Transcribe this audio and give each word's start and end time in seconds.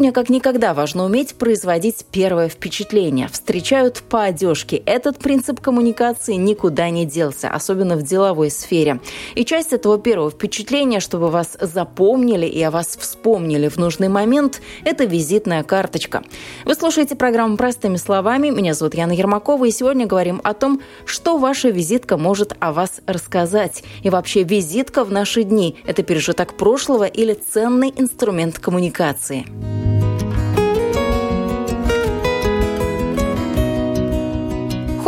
Сегодня 0.00 0.14
как 0.14 0.30
никогда 0.30 0.72
важно 0.72 1.04
уметь 1.04 1.34
производить 1.34 2.06
первое 2.10 2.48
впечатление. 2.48 3.28
Встречают 3.30 4.02
по 4.08 4.22
одежке. 4.22 4.78
Этот 4.78 5.18
принцип 5.18 5.60
коммуникации 5.60 6.36
никуда 6.36 6.88
не 6.88 7.04
делся, 7.04 7.50
особенно 7.50 7.96
в 7.96 8.02
деловой 8.02 8.50
сфере. 8.50 9.00
И 9.34 9.44
часть 9.44 9.74
этого 9.74 9.98
первого 9.98 10.30
впечатления, 10.30 11.00
чтобы 11.00 11.28
вас 11.28 11.58
запомнили 11.60 12.46
и 12.46 12.62
о 12.62 12.70
вас 12.70 12.96
вспомнили 12.98 13.68
в 13.68 13.76
нужный 13.76 14.08
момент, 14.08 14.62
это 14.86 15.04
визитная 15.04 15.64
карточка. 15.64 16.22
Вы 16.64 16.74
слушаете 16.76 17.14
программу 17.14 17.58
«Простыми 17.58 17.96
словами». 17.96 18.48
Меня 18.48 18.72
зовут 18.72 18.94
Яна 18.94 19.12
Ермакова, 19.12 19.66
и 19.66 19.70
сегодня 19.70 20.06
говорим 20.06 20.40
о 20.44 20.54
том, 20.54 20.80
что 21.04 21.36
ваша 21.36 21.68
визитка 21.68 22.16
может 22.16 22.54
о 22.58 22.72
вас 22.72 23.02
рассказать. 23.06 23.84
И 24.02 24.08
вообще 24.08 24.44
визитка 24.44 25.04
в 25.04 25.12
наши 25.12 25.42
дни– 25.42 25.76
это 25.86 26.02
пережиток 26.02 26.56
прошлого 26.56 27.04
или 27.04 27.34
ценный 27.34 27.92
инструмент 27.94 28.58
коммуникации. 28.58 29.44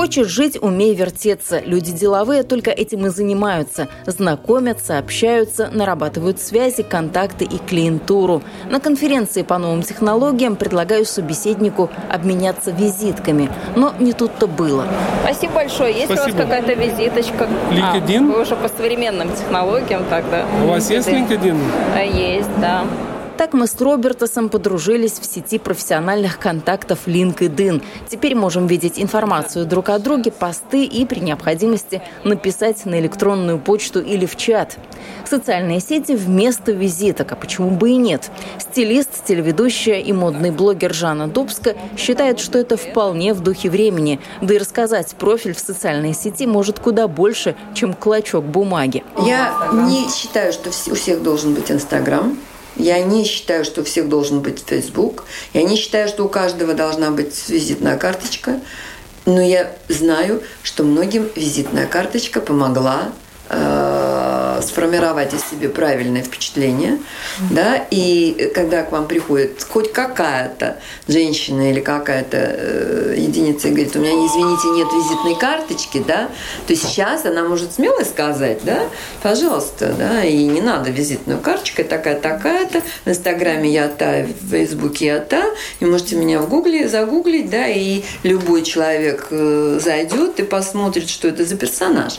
Хочешь 0.03 0.27
жить, 0.27 0.61
умей 0.61 0.97
вертеться. 0.97 1.61
Люди 1.64 1.92
деловые 1.92 2.42
только 2.42 2.72
этим 2.72 3.06
и 3.06 3.11
занимаются. 3.11 3.86
Знакомятся, 4.05 4.98
общаются, 4.98 5.70
нарабатывают 5.72 6.41
связи, 6.41 6.83
контакты 6.83 7.44
и 7.44 7.56
клиентуру. 7.59 8.42
На 8.69 8.81
конференции 8.81 9.42
по 9.42 9.59
новым 9.59 9.83
технологиям 9.84 10.56
предлагаю 10.56 11.05
собеседнику 11.05 11.89
обменяться 12.11 12.72
визитками. 12.72 13.48
Но 13.77 13.94
не 14.00 14.12
тут-то 14.12 14.48
было. 14.48 14.89
Спасибо 15.22 15.53
большое. 15.53 15.94
Есть 15.94 16.06
Спасибо. 16.06 16.22
у 16.22 16.33
вас 16.33 16.47
какая-то 16.47 16.72
визиточка? 16.72 17.48
LinkedIn? 17.70 18.28
А, 18.28 18.34
вы 18.34 18.42
уже 18.42 18.56
по 18.56 18.66
современным 18.66 19.33
технологиям 19.33 20.05
тогда. 20.11 20.44
У 20.64 20.66
вас 20.66 20.91
есть 20.91 21.06
LinkedIn? 21.06 21.56
Есть, 22.12 22.50
да. 22.61 22.84
Так 23.36 23.55
мы 23.55 23.66
с 23.66 23.80
Робертосом 23.80 24.48
подружились 24.48 25.19
в 25.19 25.25
сети 25.25 25.58
профессиональных 25.58 26.38
контактов 26.38 27.00
LinkedIn. 27.06 27.83
Теперь 28.08 28.34
можем 28.34 28.66
видеть 28.66 29.00
информацию 29.00 29.64
друг 29.64 29.88
о 29.88 29.98
друге, 29.98 30.30
посты 30.30 30.84
и 30.84 31.05
при 31.06 31.20
необходимости 31.20 32.03
написать 32.25 32.84
на 32.84 33.00
электронную 33.00 33.58
почту 33.58 34.00
или 34.00 34.27
в 34.27 34.36
чат. 34.36 34.77
Социальные 35.28 35.80
сети 35.80 36.12
вместо 36.12 36.72
визиток, 36.72 37.33
а 37.33 37.36
почему 37.36 37.70
бы 37.70 37.91
и 37.91 37.97
нет? 37.97 38.30
Стилист, 38.58 39.25
телеведущая 39.25 40.00
и 40.00 40.12
модный 40.12 40.50
блогер 40.50 40.92
Жанна 40.92 41.27
Дубска 41.27 41.75
считает, 41.97 42.38
что 42.38 42.58
это 42.58 42.77
вполне 42.77 43.33
в 43.33 43.41
духе 43.41 43.70
времени. 43.70 44.20
Да 44.41 44.55
и 44.55 44.58
рассказать 44.58 45.14
профиль 45.16 45.55
в 45.55 45.58
социальной 45.58 46.12
сети 46.12 46.47
может 46.47 46.78
куда 46.78 47.08
больше, 47.08 47.56
чем 47.75 47.94
клочок 47.94 48.44
бумаги. 48.44 49.03
Я 49.19 49.55
не 49.72 50.08
считаю, 50.10 50.53
что 50.53 50.69
у 50.69 50.94
всех 50.94 51.22
должен 51.22 51.55
быть 51.55 51.70
Инстаграм. 51.70 52.36
Я 52.77 53.01
не 53.01 53.25
считаю, 53.25 53.65
что 53.65 53.83
у 53.83 53.84
всех 53.84 54.09
должен 54.09 54.41
быть 54.41 54.65
Facebook. 54.67 55.25
Я 55.53 55.62
не 55.62 55.77
считаю, 55.77 56.09
что 56.09 56.25
у 56.25 56.28
каждого 56.28 56.75
должна 56.75 57.11
быть 57.11 57.48
визитная 57.48 57.97
карточка. 57.98 58.61
Но 59.25 59.41
я 59.41 59.70
знаю, 59.89 60.42
что 60.62 60.83
многим 60.83 61.28
визитная 61.37 61.87
карточка 61.87 62.41
помогла 62.41 63.12
э, 63.53 64.61
сформировать 64.63 65.35
о 65.35 65.39
себе 65.39 65.69
правильное 65.69 66.23
впечатление, 66.23 66.99
да, 67.51 67.85
и 67.91 68.51
когда 68.55 68.83
к 68.83 68.93
вам 68.93 69.07
приходит 69.07 69.65
хоть 69.69 69.93
какая-то 69.93 70.79
женщина 71.09 71.71
или 71.71 71.81
какая-то 71.81 72.37
э, 72.39 73.15
единица 73.19 73.69
и 73.69 73.71
говорит, 73.73 73.95
у 73.97 74.01
меня, 74.01 74.13
извините, 74.13 74.69
нет 74.69 74.89
визитной 74.93 75.39
карточки, 75.39 76.03
да, 76.07 76.29
то 76.67 76.75
сейчас 76.75 77.25
она 77.25 77.45
может 77.45 77.75
смело 77.75 78.03
сказать, 78.05 78.61
да, 78.65 78.85
пожалуйста, 79.23 79.95
да, 79.99 80.25
и 80.25 80.45
не 80.45 80.61
надо 80.61 80.91
визитную 80.91 81.41
карточку, 81.41 81.84
такая-такая-то, 81.84 82.83
в 83.05 83.09
Инстаграме 83.09 83.71
я 83.71 83.89
та, 83.89 84.23
в 84.23 84.51
Фейсбуке 84.51 85.07
я 85.07 85.21
та, 85.21 85.45
и 85.81 85.84
можете 85.84 86.17
меня 86.17 86.41
в 86.41 86.49
Гугле 86.49 86.89
загуглить, 86.89 87.51
да, 87.51 87.67
и 87.69 88.03
любой 88.23 88.63
человек 88.63 89.27
э, 89.31 89.79
зайдет 89.83 90.41
и 90.41 90.43
посмотрит, 90.43 91.09
что 91.09 91.29
это 91.29 91.45
за 91.45 91.57
персонаж. 91.57 92.19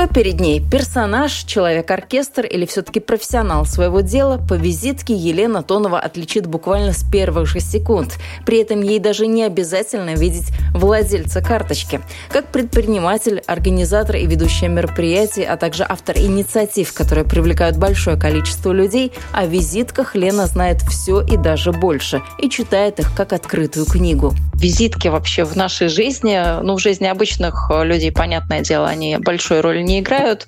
Кто 0.00 0.08
перед 0.08 0.40
ней? 0.40 0.62
Персонаж, 0.62 1.30
человек-оркестр 1.30 2.46
или 2.46 2.64
все-таки 2.64 3.00
профессионал 3.00 3.66
своего 3.66 4.00
дела? 4.00 4.38
По 4.38 4.54
визитке 4.54 5.12
Елена 5.12 5.62
Тонова 5.62 6.00
отличит 6.00 6.46
буквально 6.46 6.94
с 6.94 7.04
первых 7.04 7.46
же 7.46 7.60
секунд. 7.60 8.16
При 8.46 8.62
этом 8.62 8.80
ей 8.80 8.98
даже 8.98 9.26
не 9.26 9.42
обязательно 9.42 10.14
видеть 10.14 10.46
владельца 10.72 11.42
карточки. 11.42 12.00
Как 12.30 12.46
предприниматель, 12.46 13.42
организатор 13.46 14.16
и 14.16 14.24
ведущая 14.24 14.68
мероприятий, 14.68 15.44
а 15.44 15.58
также 15.58 15.84
автор 15.86 16.16
инициатив, 16.16 16.94
которые 16.94 17.26
привлекают 17.26 17.76
большое 17.76 18.18
количество 18.18 18.72
людей, 18.72 19.12
о 19.32 19.44
визитках 19.44 20.14
Лена 20.14 20.46
знает 20.46 20.80
все 20.80 21.20
и 21.20 21.36
даже 21.36 21.72
больше. 21.72 22.22
И 22.38 22.48
читает 22.48 23.00
их 23.00 23.14
как 23.14 23.34
открытую 23.34 23.84
книгу. 23.84 24.32
Визитки 24.54 25.08
вообще 25.08 25.44
в 25.44 25.56
нашей 25.56 25.88
жизни, 25.88 26.38
ну, 26.62 26.76
в 26.76 26.80
жизни 26.80 27.06
обычных 27.06 27.70
людей, 27.82 28.12
понятное 28.12 28.60
дело, 28.60 28.88
они 28.88 29.18
большую 29.18 29.60
роль 29.60 29.82
не 29.90 30.00
играют. 30.00 30.46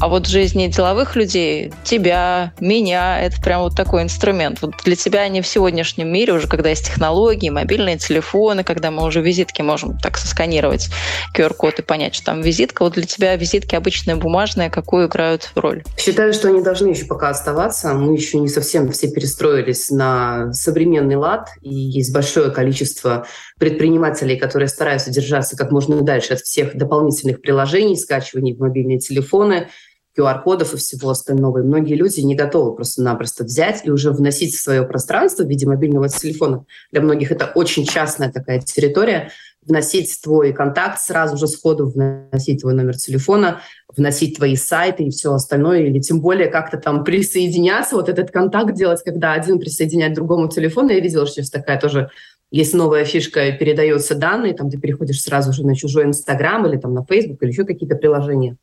А 0.00 0.08
вот 0.08 0.26
в 0.26 0.30
жизни 0.30 0.66
деловых 0.66 1.16
людей, 1.16 1.72
тебя, 1.84 2.52
меня, 2.60 3.20
это 3.20 3.40
прям 3.40 3.62
вот 3.62 3.76
такой 3.76 4.02
инструмент. 4.02 4.58
Вот 4.60 4.74
для 4.84 4.96
тебя 4.96 5.20
они 5.20 5.40
в 5.40 5.46
сегодняшнем 5.46 6.12
мире, 6.12 6.32
уже 6.32 6.48
когда 6.48 6.70
есть 6.70 6.86
технологии, 6.86 7.50
мобильные 7.50 7.96
телефоны, 7.98 8.64
когда 8.64 8.90
мы 8.90 9.04
уже 9.04 9.20
визитки 9.20 9.62
можем 9.62 9.98
так 9.98 10.18
сосканировать 10.18 10.88
QR-код 11.36 11.78
и 11.78 11.82
понять, 11.82 12.14
что 12.14 12.26
там 12.26 12.42
визитка, 12.42 12.82
вот 12.82 12.94
для 12.94 13.04
тебя 13.04 13.36
визитки 13.36 13.74
обычные 13.74 14.16
бумажные, 14.16 14.70
какую 14.70 15.06
играют 15.06 15.50
роль? 15.54 15.84
Считаю, 15.96 16.32
что 16.32 16.48
они 16.48 16.62
должны 16.62 16.88
еще 16.88 17.04
пока 17.04 17.28
оставаться. 17.30 17.94
Мы 17.94 18.14
еще 18.14 18.38
не 18.38 18.48
совсем 18.48 18.90
все 18.90 19.10
перестроились 19.10 19.90
на 19.90 20.52
современный 20.52 21.16
лад, 21.16 21.50
и 21.62 21.72
есть 21.72 22.12
большое 22.12 22.50
количество 22.50 23.26
предпринимателей, 23.58 24.36
которые 24.36 24.68
стараются 24.68 25.10
держаться 25.10 25.56
как 25.56 25.70
можно 25.70 26.02
дальше 26.02 26.34
от 26.34 26.40
всех 26.40 26.76
дополнительных 26.76 27.40
приложений, 27.40 27.98
скачиваний 27.98 28.54
мобильные 28.64 28.98
телефоны, 28.98 29.68
QR-кодов 30.16 30.74
и 30.74 30.76
всего 30.76 31.10
остального. 31.10 31.58
И 31.58 31.62
многие 31.62 31.94
люди 31.94 32.20
не 32.20 32.34
готовы 32.34 32.74
просто-напросто 32.74 33.44
взять 33.44 33.82
и 33.84 33.90
уже 33.90 34.10
вносить 34.10 34.54
в 34.54 34.62
свое 34.62 34.84
пространство 34.84 35.44
в 35.44 35.48
виде 35.48 35.66
мобильного 35.66 36.08
телефона. 36.08 36.64
Для 36.92 37.00
многих 37.00 37.32
это 37.32 37.50
очень 37.54 37.84
частная 37.84 38.30
такая 38.30 38.60
территория. 38.60 39.30
Вносить 39.62 40.20
твой 40.22 40.52
контакт 40.52 41.00
сразу 41.00 41.38
же 41.38 41.46
сходу, 41.46 41.88
вносить 41.88 42.60
твой 42.60 42.74
номер 42.74 42.96
телефона, 42.96 43.62
вносить 43.96 44.36
твои 44.36 44.56
сайты 44.56 45.04
и 45.04 45.10
все 45.10 45.32
остальное, 45.32 45.84
или 45.86 46.00
тем 46.00 46.20
более 46.20 46.48
как-то 46.48 46.76
там 46.76 47.02
присоединяться, 47.02 47.96
вот 47.96 48.10
этот 48.10 48.30
контакт 48.30 48.74
делать, 48.74 49.02
когда 49.02 49.32
один 49.32 49.58
присоединяет 49.58 50.14
другому 50.14 50.48
телефону. 50.48 50.90
Я 50.90 51.00
видела, 51.00 51.26
что 51.26 51.40
есть 51.40 51.52
такая 51.52 51.80
тоже 51.80 52.10
есть 52.54 52.72
новая 52.72 53.04
фишка, 53.04 53.50
передаются 53.50 54.14
данные, 54.14 54.54
там 54.54 54.70
ты 54.70 54.78
переходишь 54.78 55.22
сразу 55.22 55.52
же 55.52 55.66
на 55.66 55.74
чужой 55.74 56.04
Инстаграм 56.04 56.64
или 56.66 56.76
там 56.76 56.94
на 56.94 57.04
Фейсбук 57.04 57.42
или 57.42 57.50
еще 57.50 57.64
какие-то 57.64 57.96
приложения. 57.96 58.56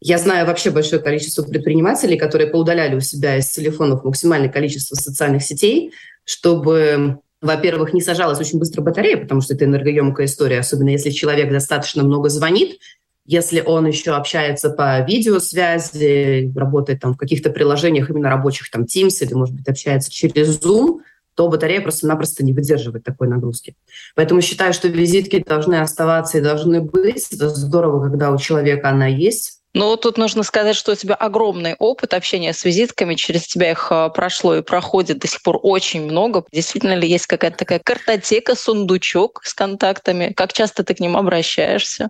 Я 0.00 0.18
знаю 0.18 0.48
вообще 0.48 0.70
большое 0.70 1.00
количество 1.00 1.44
предпринимателей, 1.44 2.16
которые 2.16 2.50
поудаляли 2.50 2.96
у 2.96 3.00
себя 3.00 3.36
из 3.36 3.46
телефонов 3.46 4.02
максимальное 4.02 4.48
количество 4.48 4.96
социальных 4.96 5.44
сетей, 5.44 5.92
чтобы 6.24 7.18
во-первых, 7.40 7.92
не 7.92 8.00
сажалась 8.00 8.40
очень 8.40 8.58
быстро 8.58 8.82
батарея, 8.82 9.18
потому 9.18 9.40
что 9.40 9.54
это 9.54 9.66
энергоемкая 9.66 10.26
история, 10.26 10.58
особенно 10.58 10.88
если 10.88 11.10
человек 11.10 11.52
достаточно 11.52 12.02
много 12.02 12.28
звонит, 12.30 12.80
если 13.26 13.62
он 13.64 13.86
еще 13.86 14.12
общается 14.12 14.70
по 14.70 15.00
видеосвязи, 15.06 16.52
работает 16.56 17.00
там 17.00 17.14
в 17.14 17.16
каких-то 17.16 17.50
приложениях 17.50 18.10
именно 18.10 18.28
рабочих, 18.28 18.70
там 18.70 18.82
Teams 18.82 19.18
или, 19.20 19.34
может 19.34 19.54
быть, 19.54 19.68
общается 19.68 20.10
через 20.10 20.58
Zoom, 20.58 21.00
то 21.36 21.48
батарея 21.48 21.80
просто-напросто 21.82 22.44
не 22.44 22.52
выдерживает 22.52 23.04
такой 23.04 23.28
нагрузки. 23.28 23.76
Поэтому 24.14 24.40
считаю, 24.40 24.72
что 24.72 24.88
визитки 24.88 25.44
должны 25.46 25.76
оставаться 25.76 26.38
и 26.38 26.40
должны 26.40 26.80
быть. 26.80 27.32
Это 27.32 27.50
здорово, 27.50 28.02
когда 28.02 28.30
у 28.30 28.38
человека 28.38 28.88
она 28.88 29.06
есть. 29.06 29.60
Ну, 29.74 29.94
тут 29.98 30.16
нужно 30.16 30.42
сказать, 30.42 30.74
что 30.74 30.92
у 30.92 30.94
тебя 30.94 31.14
огромный 31.14 31.74
опыт 31.78 32.14
общения 32.14 32.54
с 32.54 32.64
визитками, 32.64 33.14
через 33.14 33.46
тебя 33.46 33.72
их 33.72 33.88
а, 33.90 34.08
прошло 34.08 34.56
и 34.56 34.62
проходит 34.62 35.18
до 35.18 35.28
сих 35.28 35.42
пор 35.42 35.60
очень 35.62 36.02
много. 36.04 36.44
Действительно 36.50 36.94
ли 36.94 37.06
есть 37.06 37.26
какая-то 37.26 37.58
такая 37.58 37.80
картотека, 37.80 38.54
сундучок 38.54 39.42
с 39.44 39.52
контактами? 39.52 40.32
Как 40.34 40.54
часто 40.54 40.82
ты 40.82 40.94
к 40.94 41.00
ним 41.00 41.14
обращаешься? 41.14 42.08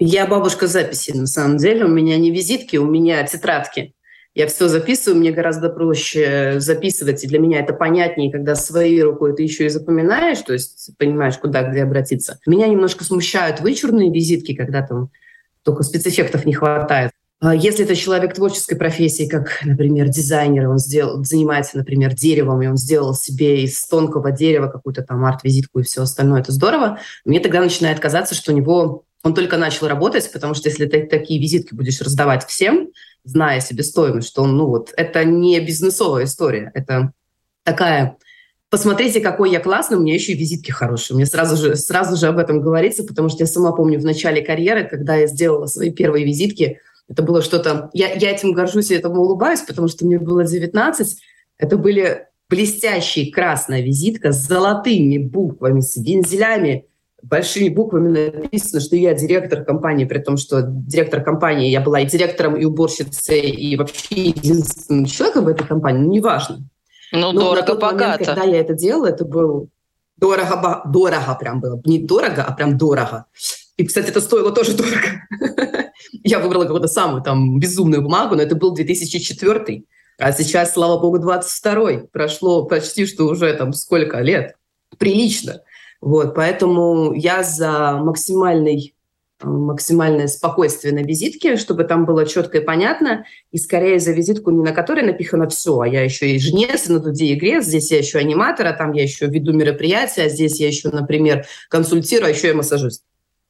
Я 0.00 0.26
бабушка 0.26 0.66
записи, 0.66 1.12
на 1.12 1.28
самом 1.28 1.58
деле. 1.58 1.84
У 1.84 1.88
меня 1.88 2.16
не 2.16 2.32
визитки, 2.32 2.76
у 2.76 2.86
меня 2.86 3.22
тетрадки. 3.22 3.94
Я 4.36 4.46
все 4.48 4.68
записываю, 4.68 5.18
мне 5.18 5.32
гораздо 5.32 5.70
проще 5.70 6.60
записывать, 6.60 7.24
и 7.24 7.26
для 7.26 7.38
меня 7.38 7.60
это 7.60 7.72
понятнее, 7.72 8.30
когда 8.30 8.54
своей 8.54 9.02
рукой 9.02 9.34
ты 9.34 9.42
еще 9.42 9.64
и 9.64 9.70
запоминаешь, 9.70 10.40
то 10.40 10.52
есть 10.52 10.90
понимаешь, 10.98 11.38
куда, 11.38 11.62
где 11.62 11.82
обратиться. 11.82 12.38
Меня 12.46 12.68
немножко 12.68 13.02
смущают 13.02 13.60
вычурные 13.60 14.12
визитки, 14.12 14.54
когда 14.54 14.86
там 14.86 15.10
только 15.62 15.84
спецэффектов 15.84 16.44
не 16.44 16.52
хватает. 16.52 17.12
А 17.40 17.54
если 17.54 17.86
это 17.86 17.96
человек 17.96 18.34
творческой 18.34 18.76
профессии, 18.76 19.26
как, 19.26 19.60
например, 19.64 20.08
дизайнер, 20.08 20.68
он 20.68 20.76
сделал, 20.76 21.24
занимается, 21.24 21.78
например, 21.78 22.12
деревом, 22.12 22.60
и 22.60 22.66
он 22.66 22.76
сделал 22.76 23.14
себе 23.14 23.62
из 23.62 23.86
тонкого 23.86 24.32
дерева 24.32 24.68
какую-то 24.68 25.02
там 25.02 25.24
арт-визитку 25.24 25.80
и 25.80 25.82
все 25.82 26.02
остальное, 26.02 26.42
это 26.42 26.52
здорово. 26.52 26.98
Мне 27.24 27.40
тогда 27.40 27.62
начинает 27.62 28.00
казаться, 28.00 28.34
что 28.34 28.52
у 28.52 28.54
него 28.54 29.04
он 29.22 29.32
только 29.32 29.56
начал 29.56 29.88
работать, 29.88 30.30
потому 30.30 30.52
что 30.52 30.68
если 30.68 30.84
ты 30.84 31.06
такие 31.06 31.40
визитки 31.40 31.74
будешь 31.74 32.02
раздавать 32.02 32.44
всем, 32.46 32.90
зная 33.26 33.60
себестоимость, 33.60 34.28
что 34.28 34.42
он, 34.42 34.56
ну 34.56 34.66
вот, 34.66 34.92
это 34.96 35.24
не 35.24 35.60
бизнесовая 35.60 36.24
история, 36.24 36.70
это 36.74 37.12
такая 37.62 38.16
посмотрите, 38.70 39.20
какой 39.20 39.50
я 39.50 39.60
классный, 39.60 39.96
у 39.96 40.00
меня 40.00 40.14
еще 40.14 40.32
и 40.32 40.36
визитки 40.36 40.70
хорошие. 40.70 41.16
Мне 41.16 41.26
сразу 41.26 41.56
же, 41.56 41.76
сразу 41.76 42.16
же 42.16 42.26
об 42.26 42.38
этом 42.38 42.60
говорится, 42.60 43.04
потому 43.04 43.28
что 43.28 43.44
я 43.44 43.46
сама 43.46 43.72
помню 43.72 43.98
в 44.00 44.04
начале 44.04 44.42
карьеры, 44.42 44.84
когда 44.84 45.16
я 45.16 45.26
сделала 45.26 45.66
свои 45.66 45.90
первые 45.90 46.24
визитки, 46.24 46.80
это 47.08 47.22
было 47.22 47.40
что-то... 47.40 47.90
Я, 47.92 48.12
я 48.14 48.32
этим 48.32 48.52
горжусь 48.52 48.90
и 48.90 48.94
этому 48.94 49.22
улыбаюсь, 49.22 49.60
потому 49.60 49.88
что 49.88 50.04
мне 50.04 50.18
было 50.18 50.44
19. 50.44 51.18
Это 51.58 51.76
были 51.76 52.26
блестящие 52.48 53.32
красная 53.32 53.80
визитка 53.80 54.32
с 54.32 54.46
золотыми 54.46 55.18
буквами, 55.18 55.80
с 55.80 55.96
вензелями, 55.96 56.86
большими 57.28 57.68
буквами 57.68 58.30
написано, 58.30 58.80
что 58.80 58.96
я 58.96 59.14
директор 59.14 59.64
компании, 59.64 60.04
при 60.04 60.18
том, 60.18 60.36
что 60.36 60.62
директор 60.62 61.22
компании, 61.22 61.70
я 61.70 61.80
была 61.80 62.00
и 62.00 62.06
директором, 62.06 62.56
и 62.56 62.64
уборщицей, 62.64 63.50
и 63.50 63.76
вообще 63.76 64.26
единственным 64.26 65.06
человеком 65.06 65.44
в 65.44 65.48
этой 65.48 65.66
компании, 65.66 66.00
ну, 66.00 66.12
неважно. 66.12 66.58
Ну, 67.12 67.32
дорого-богато. 67.32 68.24
Когда 68.24 68.44
я 68.44 68.60
это 68.60 68.74
делала, 68.74 69.06
это 69.06 69.24
был 69.24 69.68
дорого, 70.16 70.82
дорого 70.86 71.36
прям 71.38 71.60
было. 71.60 71.80
Не 71.84 71.98
дорого, 71.98 72.42
а 72.42 72.52
прям 72.52 72.76
дорого. 72.76 73.26
И, 73.76 73.86
кстати, 73.86 74.08
это 74.08 74.20
стоило 74.20 74.52
тоже 74.52 74.76
дорого. 74.76 75.22
Я 76.24 76.38
выбрала 76.38 76.62
какую-то 76.62 76.88
самую 76.88 77.22
там 77.22 77.58
безумную 77.58 78.02
бумагу, 78.02 78.34
но 78.34 78.42
это 78.42 78.56
был 78.56 78.72
2004 78.74 79.84
а 80.18 80.32
сейчас, 80.32 80.72
слава 80.72 80.98
богу, 80.98 81.18
22-й. 81.18 82.08
Прошло 82.08 82.64
почти 82.64 83.06
что 83.06 83.26
уже 83.26 83.52
там 83.52 83.72
сколько 83.72 84.20
лет. 84.20 84.54
Прилично. 84.98 85.60
Вот, 86.06 86.36
поэтому 86.36 87.14
я 87.14 87.42
за 87.42 87.98
максимальный 88.00 88.94
максимальное 89.42 90.28
спокойствие 90.28 90.94
на 90.94 91.00
визитке, 91.00 91.56
чтобы 91.56 91.82
там 91.82 92.06
было 92.06 92.24
четко 92.24 92.58
и 92.58 92.64
понятно, 92.64 93.24
и 93.50 93.58
скорее 93.58 93.98
за 93.98 94.12
визитку, 94.12 94.52
не 94.52 94.62
на 94.62 94.70
которой 94.70 95.04
напихано 95.04 95.48
все, 95.48 95.80
а 95.80 95.86
я 95.86 96.02
еще 96.02 96.30
и 96.30 96.38
жнец, 96.38 96.88
на 96.88 97.00
дуде 97.00 97.34
игре, 97.34 97.60
здесь 97.60 97.90
я 97.90 97.98
еще 97.98 98.18
аниматор, 98.18 98.68
а 98.68 98.72
там 98.72 98.92
я 98.92 99.02
еще 99.02 99.26
веду 99.26 99.52
мероприятия, 99.52 100.22
а 100.22 100.28
здесь 100.28 100.60
я 100.60 100.68
еще, 100.68 100.90
например, 100.90 101.44
консультирую, 101.68 102.28
а 102.28 102.30
еще 102.30 102.48
я 102.48 102.54
массажист. 102.54 103.02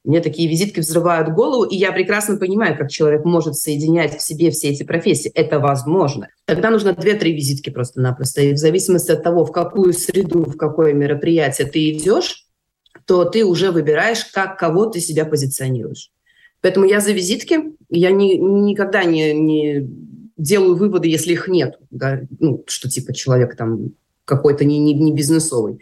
Мне 0.03 0.19
такие 0.19 0.49
визитки 0.49 0.79
взрывают 0.79 1.29
голову, 1.29 1.63
и 1.63 1.75
я 1.75 1.91
прекрасно 1.91 2.37
понимаю, 2.37 2.75
как 2.75 2.89
человек 2.89 3.23
может 3.23 3.55
соединять 3.55 4.17
в 4.17 4.21
себе 4.21 4.49
все 4.49 4.69
эти 4.69 4.81
профессии. 4.81 5.31
Это 5.35 5.59
возможно. 5.59 6.29
Тогда 6.45 6.71
нужно 6.71 6.93
две-три 6.93 7.33
визитки 7.33 7.69
просто-напросто. 7.69 8.41
И 8.41 8.53
в 8.53 8.57
зависимости 8.57 9.11
от 9.11 9.21
того, 9.21 9.45
в 9.45 9.51
какую 9.51 9.93
среду, 9.93 10.43
в 10.43 10.57
какое 10.57 10.93
мероприятие 10.93 11.67
ты 11.67 11.91
идешь, 11.91 12.46
то 13.07 13.23
ты 13.23 13.45
уже 13.45 13.71
выбираешь, 13.71 14.25
как 14.25 14.59
кого 14.59 14.85
ты 14.85 14.99
себя 14.99 15.25
позиционируешь. 15.25 16.11
Поэтому 16.61 16.85
я 16.85 16.99
за 16.99 17.13
визитки, 17.13 17.75
я 17.89 18.11
не, 18.11 18.37
никогда 18.37 19.05
не, 19.05 19.33
не 19.33 19.89
делаю 20.35 20.75
выводы, 20.75 21.07
если 21.07 21.31
их 21.33 21.47
нет. 21.47 21.79
Да? 21.89 22.21
Ну, 22.39 22.63
что 22.67 22.89
типа 22.89 23.13
человек 23.13 23.55
там 23.55 23.93
какой-то 24.25 24.65
не, 24.65 24.77
не, 24.77 24.93
не 24.93 25.13
бизнесовый. 25.13 25.79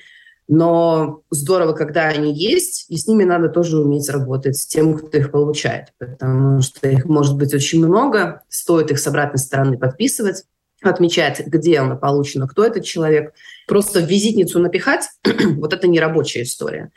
Но 0.47 1.21
здорово, 1.31 1.73
когда 1.73 2.09
они 2.09 2.31
есть, 2.31 2.85
и 2.89 2.97
с 2.97 3.07
ними 3.07 3.23
надо 3.23 3.49
тоже 3.49 3.79
уметь 3.79 4.07
работать, 4.09 4.57
с 4.57 4.67
тем, 4.67 4.95
кто 4.95 5.17
их 5.17 5.31
получает. 5.31 5.87
Потому 5.97 6.61
что 6.61 6.87
их 6.87 7.05
может 7.05 7.35
быть 7.37 7.55
очень 7.55 7.83
много, 7.83 8.43
стоит 8.49 8.91
их 8.91 8.99
с 8.99 9.07
обратной 9.07 9.39
стороны 9.39 9.79
подписывать, 9.79 10.43
отмечать, 10.83 11.41
где 11.47 11.79
она 11.79 11.95
получена, 11.95 12.47
кто 12.47 12.63
этот 12.63 12.83
человек. 12.83 13.33
Просто 13.67 14.01
в 14.01 14.07
визитницу 14.07 14.59
напихать– 14.59 15.09
вот 15.57 15.73
это 15.73 15.87
не 15.87 15.99
рабочая 15.99 16.43
история. 16.43 16.91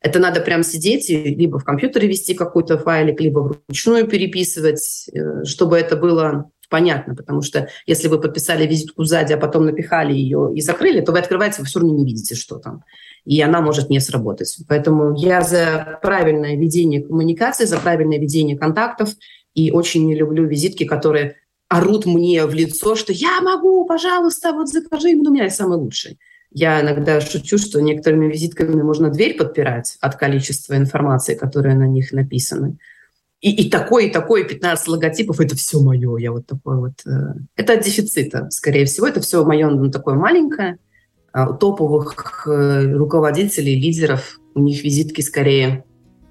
Это 0.00 0.18
надо 0.18 0.40
прям 0.40 0.62
сидеть 0.62 1.10
и 1.10 1.34
либо 1.34 1.58
в 1.58 1.64
компьютере 1.64 2.08
вести 2.08 2.34
какой-то 2.34 2.78
файлик, 2.78 3.20
либо 3.20 3.40
вручную 3.40 4.06
переписывать, 4.06 5.08
э, 5.12 5.44
чтобы 5.44 5.76
это 5.76 5.96
было 5.96 6.50
понятно, 6.70 7.14
потому 7.14 7.42
что 7.42 7.68
если 7.86 8.08
вы 8.08 8.20
подписали 8.20 8.66
визитку 8.66 9.04
сзади, 9.04 9.34
а 9.34 9.36
потом 9.36 9.66
напихали 9.66 10.14
ее 10.14 10.52
и 10.54 10.62
закрыли, 10.62 11.00
то 11.00 11.12
вы 11.12 11.18
открываете, 11.18 11.60
вы 11.60 11.66
все 11.66 11.80
равно 11.80 11.94
не 11.96 12.04
видите, 12.04 12.34
что 12.34 12.58
там. 12.58 12.84
И 13.26 13.42
она 13.42 13.60
может 13.60 13.90
не 13.90 14.00
сработать. 14.00 14.56
Поэтому 14.68 15.14
я 15.16 15.42
за 15.42 15.98
правильное 16.00 16.56
ведение 16.56 17.02
коммуникации, 17.02 17.66
за 17.66 17.78
правильное 17.78 18.18
ведение 18.18 18.56
контактов 18.56 19.10
и 19.52 19.70
очень 19.70 20.06
не 20.06 20.14
люблю 20.14 20.46
визитки, 20.46 20.84
которые 20.84 21.36
орут 21.68 22.06
мне 22.06 22.46
в 22.46 22.54
лицо, 22.54 22.94
что 22.94 23.12
я 23.12 23.40
могу, 23.42 23.84
пожалуйста, 23.84 24.52
вот 24.52 24.68
закажи, 24.68 25.10
у 25.10 25.30
меня 25.30 25.50
самый 25.50 25.76
лучший. 25.76 26.18
Я 26.52 26.80
иногда 26.80 27.20
шучу, 27.20 27.58
что 27.58 27.80
некоторыми 27.80 28.26
визитками 28.26 28.82
можно 28.82 29.10
дверь 29.10 29.36
подпирать 29.36 29.96
от 30.00 30.16
количества 30.16 30.76
информации, 30.76 31.34
которая 31.34 31.76
на 31.76 31.86
них 31.86 32.12
написана 32.12 32.76
и, 33.40 33.52
и 33.52 33.70
такой, 33.70 34.08
и 34.08 34.10
такой, 34.10 34.44
15 34.46 34.88
логотипов, 34.88 35.40
это 35.40 35.56
все 35.56 35.80
мое. 35.80 36.16
Я 36.18 36.32
вот 36.32 36.46
такой 36.46 36.78
вот... 36.78 36.92
Э, 37.06 37.34
это 37.56 37.72
от 37.74 37.84
дефицита, 37.84 38.48
скорее 38.50 38.84
всего. 38.84 39.06
Это 39.06 39.20
все 39.20 39.44
мое, 39.44 39.68
ну, 39.70 39.90
такое 39.90 40.14
маленькое. 40.14 40.78
А 41.32 41.48
у 41.48 41.56
топовых 41.56 42.46
э, 42.46 42.92
руководителей, 42.92 43.80
лидеров, 43.80 44.40
у 44.54 44.60
них 44.60 44.84
визитки 44.84 45.22
скорее 45.22 45.84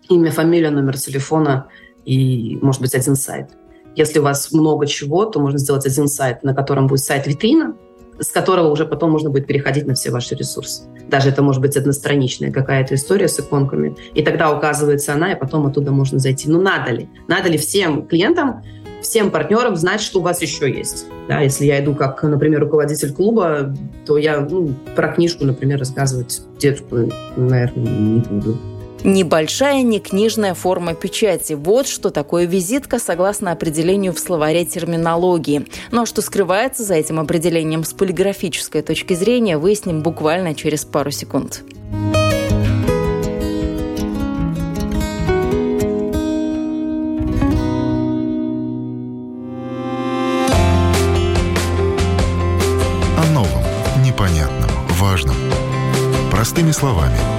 имя, 0.08 0.32
фамилия, 0.32 0.70
номер 0.70 0.98
телефона 1.00 1.68
и, 2.06 2.60
может 2.62 2.82
быть, 2.82 2.94
один 2.94 3.16
сайт. 3.16 3.50
Если 3.96 4.20
у 4.20 4.24
вас 4.24 4.52
много 4.52 4.86
чего, 4.86 5.26
то 5.26 5.40
можно 5.40 5.58
сделать 5.58 5.88
один 5.88 6.08
сайт, 6.08 6.44
на 6.44 6.54
котором 6.54 6.86
будет 6.86 7.02
сайт-витрина, 7.02 7.76
с 8.20 8.32
которого 8.32 8.70
уже 8.70 8.86
потом 8.86 9.12
можно 9.12 9.30
будет 9.30 9.48
переходить 9.48 9.86
на 9.88 9.94
все 9.94 10.12
ваши 10.12 10.36
ресурсы. 10.36 10.84
Даже 11.08 11.30
это 11.30 11.42
может 11.42 11.62
быть 11.62 11.76
одностраничная 11.78 12.52
какая-то 12.52 12.96
история 12.96 13.28
с 13.28 13.40
иконками. 13.40 13.96
И 14.14 14.22
тогда 14.22 14.52
указывается 14.52 15.14
она, 15.14 15.34
и 15.34 15.40
потом 15.40 15.66
оттуда 15.66 15.92
можно 15.92 16.20
зайти. 16.20 16.50
Ну, 16.50 16.62
надо 16.62 16.92
ли? 16.92 17.10
Надо 17.28 17.50
ли 17.50 17.58
всем 17.58 18.06
клиентам, 18.08 18.64
всем 19.02 19.32
партнерам 19.32 19.76
знать, 19.76 20.02
что 20.02 20.20
у 20.20 20.22
вас 20.22 20.42
еще 20.42 20.72
есть? 20.72 21.08
Да, 21.28 21.40
если 21.42 21.66
я 21.66 21.84
иду 21.84 21.96
как, 21.96 22.22
например, 22.24 22.62
руководитель 22.62 23.14
клуба, 23.14 23.74
то 24.06 24.18
я 24.18 24.42
ну, 24.42 24.74
про 24.96 25.10
книжку, 25.10 25.46
например, 25.46 25.80
рассказывать 25.80 26.42
детскую, 26.60 27.12
наверное, 27.36 27.86
не 27.86 28.20
буду. 28.20 28.58
Небольшая 29.04 29.82
некнижная 29.84 30.54
форма 30.54 30.94
печати. 30.94 31.54
Вот 31.54 31.88
что 31.88 32.10
такое 32.10 32.46
визитка, 32.46 33.00
согласно 33.00 33.54
определению 33.54 34.14
в 34.14 34.20
словаре 34.20 34.66
терминологии. 34.66 35.68
Но 35.92 36.06
что 36.06 36.22
скрывается 36.22 36.84
за 36.84 36.96
этим 36.96 37.20
определением 37.20 37.86
с 37.86 37.94
полиграфической 37.94 38.82
точки 38.82 39.14
зрения, 39.14 39.58
выясним 39.58 40.02
буквально 40.02 40.54
через 40.54 40.84
пару 40.84 41.12
секунд. 41.12 41.64
О 53.18 53.32
новом, 53.34 53.64
непонятном, 54.04 54.70
важном. 54.90 55.36
Простыми 56.32 56.72
словами– 56.72 57.18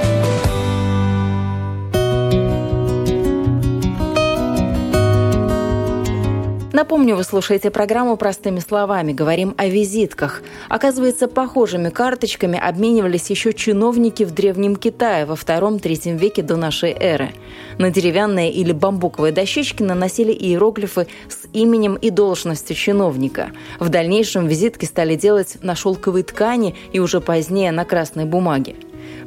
Напомню, 6.81 7.15
вы 7.15 7.23
слушаете 7.23 7.69
программу 7.69 8.17
«Простыми 8.17 8.57
словами». 8.57 9.13
Говорим 9.13 9.53
о 9.55 9.67
визитках. 9.67 10.41
Оказывается, 10.67 11.27
похожими 11.27 11.91
карточками 11.91 12.57
обменивались 12.57 13.29
еще 13.29 13.53
чиновники 13.53 14.23
в 14.23 14.31
Древнем 14.31 14.75
Китае 14.75 15.27
во 15.27 15.35
втором-третьем 15.35 16.17
веке 16.17 16.41
до 16.41 16.55
нашей 16.55 16.89
эры. 16.89 17.33
На 17.77 17.91
деревянные 17.91 18.51
или 18.51 18.71
бамбуковые 18.71 19.31
дощечки 19.31 19.83
наносили 19.83 20.31
иероглифы 20.31 21.05
с 21.29 21.47
именем 21.53 21.93
и 21.93 22.09
должностью 22.09 22.75
чиновника. 22.75 23.51
В 23.79 23.89
дальнейшем 23.89 24.47
визитки 24.47 24.85
стали 24.85 25.15
делать 25.15 25.59
на 25.61 25.75
шелковой 25.75 26.23
ткани 26.23 26.75
и 26.93 26.99
уже 26.99 27.21
позднее 27.21 27.71
на 27.71 27.85
красной 27.85 28.25
бумаге. 28.25 28.75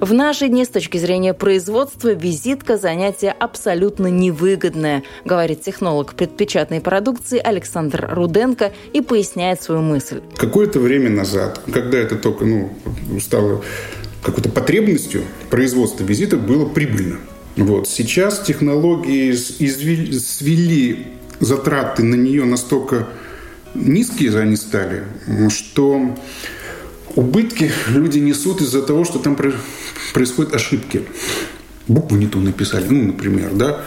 В 0.00 0.12
наши 0.12 0.48
дни 0.48 0.64
с 0.64 0.68
точки 0.68 0.98
зрения 0.98 1.34
производства 1.34 2.12
визитка– 2.12 2.76
занятие 2.78 3.30
абсолютно 3.30 4.08
невыгодное, 4.08 5.04
говорит 5.24 5.62
технолог 5.62 6.14
предпечатной 6.14 6.80
продукции 6.80 7.38
Александр 7.38 8.08
Руденко 8.10 8.72
и 8.92 9.00
поясняет 9.00 9.62
свою 9.62 9.82
мысль. 9.82 10.20
Какое-то 10.36 10.80
время 10.80 11.10
назад, 11.10 11.60
когда 11.72 11.98
это 11.98 12.16
только 12.16 12.44
ну, 12.44 12.76
стало 13.20 13.62
какой-то 14.22 14.48
потребностью, 14.48 15.22
производство 15.50 16.02
визиток 16.02 16.40
было 16.40 16.66
прибыльно. 16.66 17.18
Вот. 17.56 17.88
Сейчас 17.88 18.40
технологии 18.40 19.32
свели 19.32 21.06
затраты 21.38 22.02
на 22.02 22.16
нее 22.16 22.44
настолько 22.44 23.08
низкие 23.74 24.36
они 24.38 24.56
стали, 24.56 25.04
что 25.50 26.16
убытки 27.14 27.70
люди 27.88 28.18
несут 28.18 28.60
из-за 28.60 28.82
того, 28.82 29.04
что 29.04 29.18
там 29.18 29.36
происходят 30.12 30.54
ошибки. 30.54 31.02
Букву 31.86 32.16
не 32.16 32.26
ту 32.26 32.40
написали, 32.40 32.86
ну, 32.88 33.08
например, 33.08 33.52
да, 33.52 33.84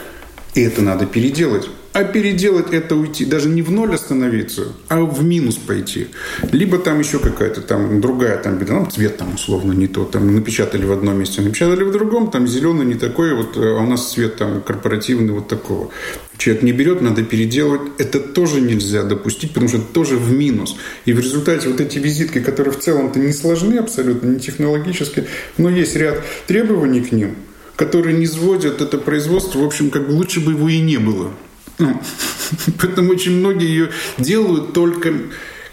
и 0.53 0.61
это 0.61 0.81
надо 0.81 1.05
переделать. 1.05 1.69
А 1.97 2.03
переделать 2.03 2.73
это 2.73 2.95
уйти, 2.95 3.25
даже 3.25 3.49
не 3.49 3.63
в 3.63 3.71
ноль 3.71 3.95
остановиться, 3.95 4.67
а 4.87 5.01
в 5.01 5.23
минус 5.23 5.55
пойти. 5.55 6.09
Либо 6.51 6.77
там 6.77 6.99
еще 6.99 7.17
какая-то 7.17 7.61
там 7.61 7.99
другая 8.01 8.37
там 8.37 8.59
беда, 8.59 8.81
ну, 8.81 8.85
цвет 8.85 9.17
там 9.17 9.33
условно 9.33 9.73
не 9.73 9.87
тот, 9.87 10.11
там 10.11 10.35
напечатали 10.35 10.85
в 10.85 10.91
одном 10.91 11.17
месте, 11.17 11.41
напечатали 11.41 11.83
в 11.83 11.91
другом, 11.91 12.29
там 12.29 12.47
зеленый 12.47 12.85
не 12.85 12.93
такой, 12.93 13.33
вот, 13.33 13.57
а 13.57 13.81
у 13.81 13.87
нас 13.87 14.11
цвет 14.13 14.35
там 14.35 14.61
корпоративный 14.61 15.33
вот 15.33 15.47
такого. 15.47 15.89
Человек 16.37 16.61
не 16.61 16.71
берет, 16.71 17.01
надо 17.01 17.23
переделать. 17.23 17.81
Это 17.97 18.19
тоже 18.19 18.61
нельзя 18.61 19.01
допустить, 19.01 19.53
потому 19.53 19.67
что 19.67 19.77
это 19.77 19.87
тоже 19.87 20.17
в 20.17 20.31
минус. 20.31 20.75
И 21.05 21.13
в 21.13 21.19
результате 21.19 21.67
вот 21.67 21.81
эти 21.81 21.97
визитки, 21.97 22.41
которые 22.41 22.75
в 22.75 22.79
целом-то 22.79 23.17
не 23.17 23.33
сложны 23.33 23.73
абсолютно, 23.79 24.27
не 24.27 24.39
технологически, 24.39 25.23
но 25.57 25.67
есть 25.67 25.95
ряд 25.95 26.23
требований 26.45 27.01
к 27.01 27.11
ним, 27.11 27.37
которые 27.75 28.15
не 28.15 28.27
сводят 28.27 28.83
это 28.83 28.99
производство, 28.99 29.57
в 29.57 29.65
общем, 29.65 29.89
как 29.89 30.07
бы 30.07 30.11
лучше 30.11 30.41
бы 30.41 30.51
его 30.51 30.69
и 30.69 30.79
не 30.79 30.97
было. 30.97 31.31
Ну, 31.79 32.01
поэтому 32.81 33.11
очень 33.11 33.39
многие 33.39 33.67
ее 33.67 33.89
делают 34.17 34.73
только 34.73 35.13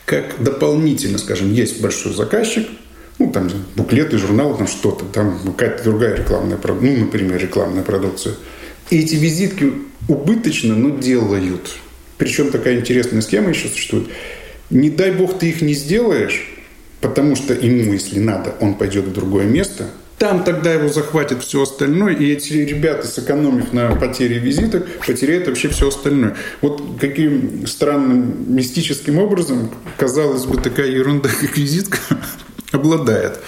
как 0.05 0.43
дополнительно, 0.43 1.19
скажем, 1.19 1.53
есть 1.53 1.81
большой 1.81 2.13
заказчик, 2.13 2.69
ну, 3.19 3.31
там 3.31 3.51
буклеты, 3.77 4.19
журналы, 4.19 4.59
там 4.59 4.67
что-то, 4.67 5.05
там 5.07 5.39
какая-то 5.45 5.85
другая 5.85 6.17
рекламная 6.17 6.59
продукция, 6.59 6.97
ну, 6.97 7.05
например, 7.07 7.41
рекламная 7.41 7.83
продукция. 7.83 8.35
И 8.91 8.99
эти 8.99 9.15
визитки 9.15 9.73
убыточно, 10.09 10.75
но 10.75 10.91
делают. 10.91 11.77
Причем 12.19 12.51
такая 12.51 12.81
интересная 12.81 13.23
схема 13.23 13.51
еще 13.51 13.69
существует. 13.69 14.09
Не 14.69 14.91
дай 14.91 15.11
бог 15.13 15.39
ты 15.39 15.49
их 15.49 15.63
не 15.63 15.75
сделаешь, 15.75 16.49
потому 17.01 17.37
что 17.37 17.55
ему, 17.55 17.93
если 17.93 18.19
надо, 18.19 18.55
он 18.61 18.75
пойдет 18.75 19.05
в 19.05 19.13
другое 19.13 19.45
место– 19.45 19.89
там 20.19 20.45
тогда 20.45 20.73
его 20.73 20.89
захватит 20.89 21.43
все 21.43 21.63
остальное, 21.63 22.15
и 22.15 22.33
эти 22.33 22.53
ребята, 22.53 23.07
сэкономив 23.07 23.73
на 23.73 23.95
потере 23.97 24.39
визиток, 24.39 24.87
потеряют 25.07 25.49
вообще 25.49 25.69
все 25.69 25.89
остальное. 25.89 26.37
Вот 26.61 26.83
каким 27.01 27.67
странным 27.67 28.55
мистическим 28.55 29.19
образом, 29.19 29.71
казалось 29.99 30.45
бы, 30.45 30.61
такая 30.61 30.89
ерунда, 30.89 31.29
как 31.29 31.57
визитка, 31.57 31.99
обладает. 32.73 33.41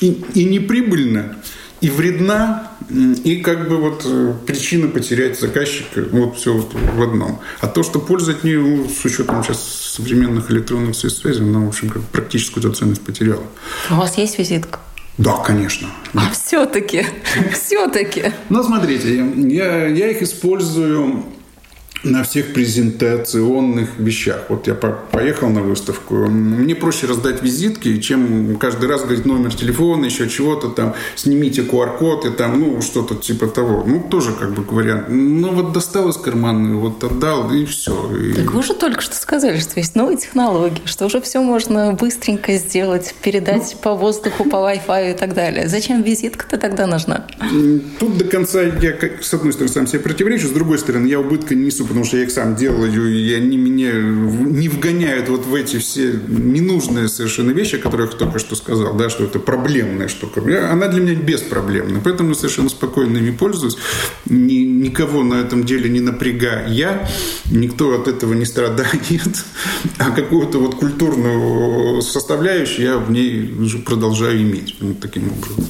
И, 0.00 0.24
и 0.34 0.44
неприбыльно, 0.44 1.36
и 1.80 1.88
вредна, 1.90 2.72
и 2.90 3.36
как 3.36 3.68
бы 3.68 3.76
вот 3.76 4.02
э, 4.04 4.34
причина 4.46 4.88
потерять 4.88 5.38
заказчика, 5.38 6.04
вот 6.10 6.36
все 6.36 6.54
вот 6.54 6.74
в 6.74 7.02
одном. 7.02 7.40
А 7.60 7.68
то, 7.68 7.82
что 7.82 8.00
польза 8.00 8.32
от 8.32 8.42
нее, 8.42 8.60
ну, 8.60 8.88
с 8.88 9.04
учетом 9.04 9.44
сейчас 9.44 9.62
современных 9.62 10.50
электронных 10.50 10.96
средств 10.96 11.22
связи, 11.22 11.40
она, 11.40 11.60
в 11.60 11.68
общем, 11.68 11.88
как 11.88 12.02
практическую 12.04 12.72
ценность 12.72 13.02
потеряла. 13.02 13.44
У 13.90 13.94
вас 13.94 14.18
есть 14.18 14.38
визитка? 14.38 14.80
Да, 15.16 15.36
конечно. 15.38 15.88
А 16.14 16.30
все-таки, 16.32 17.06
все-таки. 17.52 18.32
Ну, 18.48 18.62
смотрите, 18.62 19.24
я, 19.36 19.86
я 19.86 20.10
их 20.10 20.22
использую 20.22 21.24
на 22.04 22.22
всех 22.22 22.52
презентационных 22.52 23.98
вещах. 23.98 24.44
Вот 24.48 24.66
я 24.66 24.74
поехал 24.74 25.48
на 25.48 25.62
выставку, 25.62 26.14
мне 26.14 26.74
проще 26.74 27.06
раздать 27.06 27.42
визитки, 27.42 27.98
чем 28.00 28.56
каждый 28.56 28.88
раз 28.88 29.02
говорить 29.02 29.24
номер 29.24 29.54
телефона, 29.54 30.04
еще 30.04 30.28
чего-то 30.28 30.68
там, 30.68 30.94
снимите 31.16 31.62
QR-код 31.62 32.26
и 32.26 32.30
там, 32.30 32.60
ну, 32.60 32.82
что-то 32.82 33.14
типа 33.14 33.46
того. 33.46 33.84
Ну, 33.86 34.00
тоже 34.10 34.32
как 34.32 34.52
бы 34.52 34.62
вариант. 34.62 35.06
Ну, 35.08 35.52
вот 35.52 35.72
достал 35.72 36.08
из 36.08 36.16
кармана, 36.16 36.76
вот 36.76 37.02
отдал, 37.02 37.52
и 37.52 37.64
все. 37.64 38.10
И... 38.16 38.32
Так 38.34 38.52
вы 38.52 38.62
же 38.62 38.74
только 38.74 39.00
что 39.00 39.14
сказали, 39.16 39.58
что 39.58 39.78
есть 39.80 39.94
новые 39.94 40.18
технологии, 40.18 40.82
что 40.84 41.06
уже 41.06 41.20
все 41.20 41.40
можно 41.40 41.92
быстренько 41.92 42.54
сделать, 42.56 43.14
передать 43.22 43.72
ну, 43.74 43.80
по 43.80 43.94
воздуху, 43.94 44.44
по 44.44 44.56
Wi-Fi 44.56 45.14
и 45.14 45.16
так 45.16 45.34
далее. 45.34 45.68
Зачем 45.68 46.02
визитка-то 46.02 46.58
тогда 46.58 46.86
нужна? 46.86 47.26
Тут 47.98 48.18
до 48.18 48.24
конца 48.24 48.62
я, 48.62 48.94
с 49.20 49.34
одной 49.34 49.52
стороны, 49.52 49.72
сам 49.72 49.86
себе 49.86 50.00
противоречу, 50.00 50.48
с 50.48 50.50
другой 50.50 50.78
стороны, 50.78 51.06
я 51.06 51.20
убытка 51.20 51.54
не 51.54 51.66
несу, 51.66 51.86
потому 51.94 52.06
что 52.06 52.16
я 52.16 52.24
их 52.24 52.32
сам 52.32 52.56
делаю, 52.56 53.08
и 53.08 53.32
они 53.34 53.56
меня 53.56 53.92
не 53.92 54.68
вгоняют 54.68 55.28
вот 55.28 55.46
в 55.46 55.54
эти 55.54 55.78
все 55.78 56.18
ненужные 56.26 57.06
совершенно 57.06 57.52
вещи, 57.52 57.76
о 57.76 57.78
которых 57.78 58.14
я 58.14 58.18
только 58.18 58.40
что 58.40 58.56
сказал, 58.56 58.94
да, 58.94 59.08
что 59.08 59.22
это 59.22 59.38
проблемная 59.38 60.08
штука. 60.08 60.40
Она 60.72 60.88
для 60.88 61.00
меня 61.00 61.14
беспроблемная, 61.14 62.00
поэтому 62.02 62.30
я 62.30 62.34
совершенно 62.34 62.68
спокойно 62.68 63.18
ими 63.18 63.30
пользуюсь. 63.30 63.76
Ни, 64.28 64.64
никого 64.64 65.22
на 65.22 65.34
этом 65.34 65.62
деле 65.62 65.88
не 65.88 66.00
напрягая, 66.00 67.08
никто 67.52 67.94
от 67.94 68.08
этого 68.08 68.34
не 68.34 68.44
страдает, 68.44 69.44
а 69.98 70.10
какую-то 70.10 70.58
вот 70.58 70.74
культурную 70.74 72.02
составляющую 72.02 72.86
я 72.86 72.98
в 72.98 73.12
ней 73.12 73.54
продолжаю 73.86 74.42
иметь 74.42 74.74
вот 74.80 74.98
таким 74.98 75.30
образом. 75.30 75.64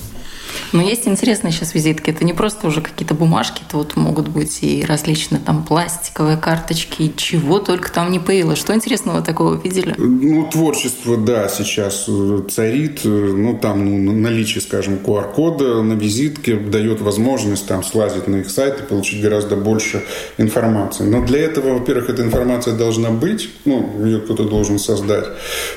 Но 0.75 0.83
есть 0.83 1.07
интересные 1.07 1.53
сейчас 1.53 1.73
визитки. 1.73 2.11
Это 2.11 2.25
не 2.25 2.33
просто 2.33 2.67
уже 2.67 2.81
какие-то 2.81 3.15
бумажки, 3.15 3.63
это 3.67 3.77
вот 3.77 3.95
могут 3.95 4.27
быть 4.27 4.59
и 4.63 4.85
различные 4.85 5.41
там 5.41 5.65
пластиковые 5.65 6.37
карточки, 6.37 7.13
чего 7.17 7.61
только 7.61 7.93
там 7.93 8.11
не 8.11 8.19
появилось. 8.19 8.59
Что 8.59 8.75
интересного 8.75 9.23
такого 9.23 9.55
видели? 9.55 9.95
Ну, 9.97 10.49
творчество, 10.51 11.17
да, 11.17 11.49
сейчас 11.49 12.07
э, 12.09 12.41
царит. 12.51 13.03
Э, 13.05 13.09
ну, 13.09 13.57
там 13.57 14.05
ну, 14.05 14.13
наличие, 14.15 14.63
скажем, 14.63 14.97
QR-кода 14.97 15.81
на 15.85 15.93
визитке 15.93 16.57
дает 16.57 17.01
возможность 17.01 17.69
там 17.69 17.85
слазить 17.85 18.27
на 18.27 18.37
их 18.39 18.51
сайт 18.51 18.81
и 18.81 18.83
получить 18.83 19.23
гораздо 19.23 19.55
больше 19.55 20.03
информации. 20.39 21.05
Но 21.05 21.25
для 21.25 21.39
этого, 21.43 21.75
во-первых, 21.75 22.11
эта 22.11 22.23
информация 22.23 22.75
должна 22.75 23.11
быть, 23.11 23.49
ну, 23.65 24.05
ее 24.05 24.19
кто-то 24.19 24.43
должен 24.43 24.81
создать. 24.81 25.27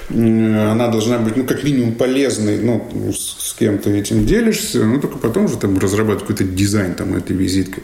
Она 0.09 0.87
должна 0.87 1.19
быть, 1.19 1.37
ну, 1.37 1.43
как 1.43 1.63
минимум 1.63 1.93
полезной, 1.93 2.57
ну, 2.57 3.13
с 3.13 3.53
кем-то 3.53 3.91
этим 3.91 4.25
делишься, 4.25 4.86
ну, 4.93 4.99
только 4.99 5.17
потом 5.17 5.45
уже 5.45 5.57
там 5.57 5.77
разрабатывать 5.77 6.27
какой-то 6.27 6.43
дизайн 6.43 6.95
там 6.95 7.15
этой 7.15 7.35
визитки. 7.35 7.83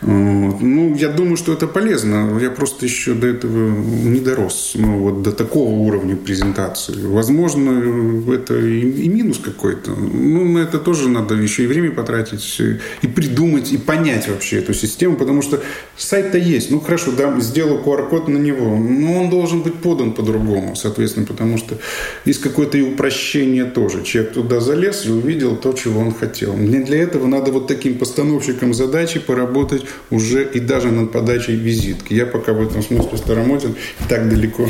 Вот. 0.00 0.60
Ну, 0.60 0.94
я 0.94 1.08
думаю, 1.08 1.36
что 1.36 1.52
это 1.52 1.66
полезно. 1.66 2.38
Я 2.40 2.50
просто 2.50 2.86
еще 2.86 3.14
до 3.14 3.26
этого 3.26 3.70
не 3.70 4.20
дорос, 4.20 4.72
ну, 4.74 4.98
вот 4.98 5.22
до 5.22 5.32
такого 5.32 5.70
уровня 5.70 6.16
презентации. 6.16 6.94
Возможно, 7.06 8.32
это 8.32 8.58
и, 8.58 8.80
и 8.80 9.08
минус 9.08 9.38
какой-то. 9.38 9.90
Ну, 9.90 10.44
на 10.44 10.58
это 10.60 10.78
тоже 10.78 11.08
надо 11.08 11.34
еще 11.34 11.64
и 11.64 11.66
время 11.66 11.90
потратить, 11.90 12.60
и 13.02 13.06
придумать, 13.06 13.72
и 13.72 13.78
понять 13.78 14.28
вообще 14.28 14.58
эту 14.58 14.74
систему, 14.74 15.16
потому 15.16 15.42
что 15.42 15.62
сайт-то 15.96 16.38
есть. 16.38 16.70
Ну, 16.70 16.80
хорошо, 16.80 17.12
да, 17.12 17.38
сделаю 17.40 17.82
QR-код 17.82 18.28
на 18.28 18.38
него, 18.38 18.76
но 18.76 19.22
он 19.22 19.30
должен 19.30 19.62
быть 19.62 19.74
подан 19.74 20.12
по-другому, 20.12 20.76
соответственно, 20.76 21.26
потому 21.26 21.58
что 21.58 21.78
есть 22.24 22.40
какое-то 22.40 22.78
и 22.78 22.82
упрощение 22.82 23.64
тоже. 23.64 24.02
Человек 24.02 24.32
туда 24.34 24.60
залез 24.60 25.06
и 25.06 25.10
увидел 25.10 25.56
то, 25.56 25.72
чего 25.72 26.00
он 26.00 26.12
хотел 26.12 26.35
хотел. 26.36 26.54
Мне 26.54 26.80
для 26.80 27.02
этого 27.02 27.26
надо 27.26 27.52
вот 27.52 27.66
таким 27.66 27.98
постановщиком 27.98 28.74
задачи 28.74 29.18
поработать 29.18 29.84
уже 30.10 30.44
и 30.44 30.60
даже 30.60 30.90
над 30.90 31.12
подачей 31.12 31.56
визитки. 31.56 32.14
Я 32.14 32.26
пока 32.26 32.52
в 32.52 32.62
этом 32.62 32.82
смысле 32.82 33.16
старомоден, 33.16 33.74
так 34.08 34.28
далеко 34.28 34.68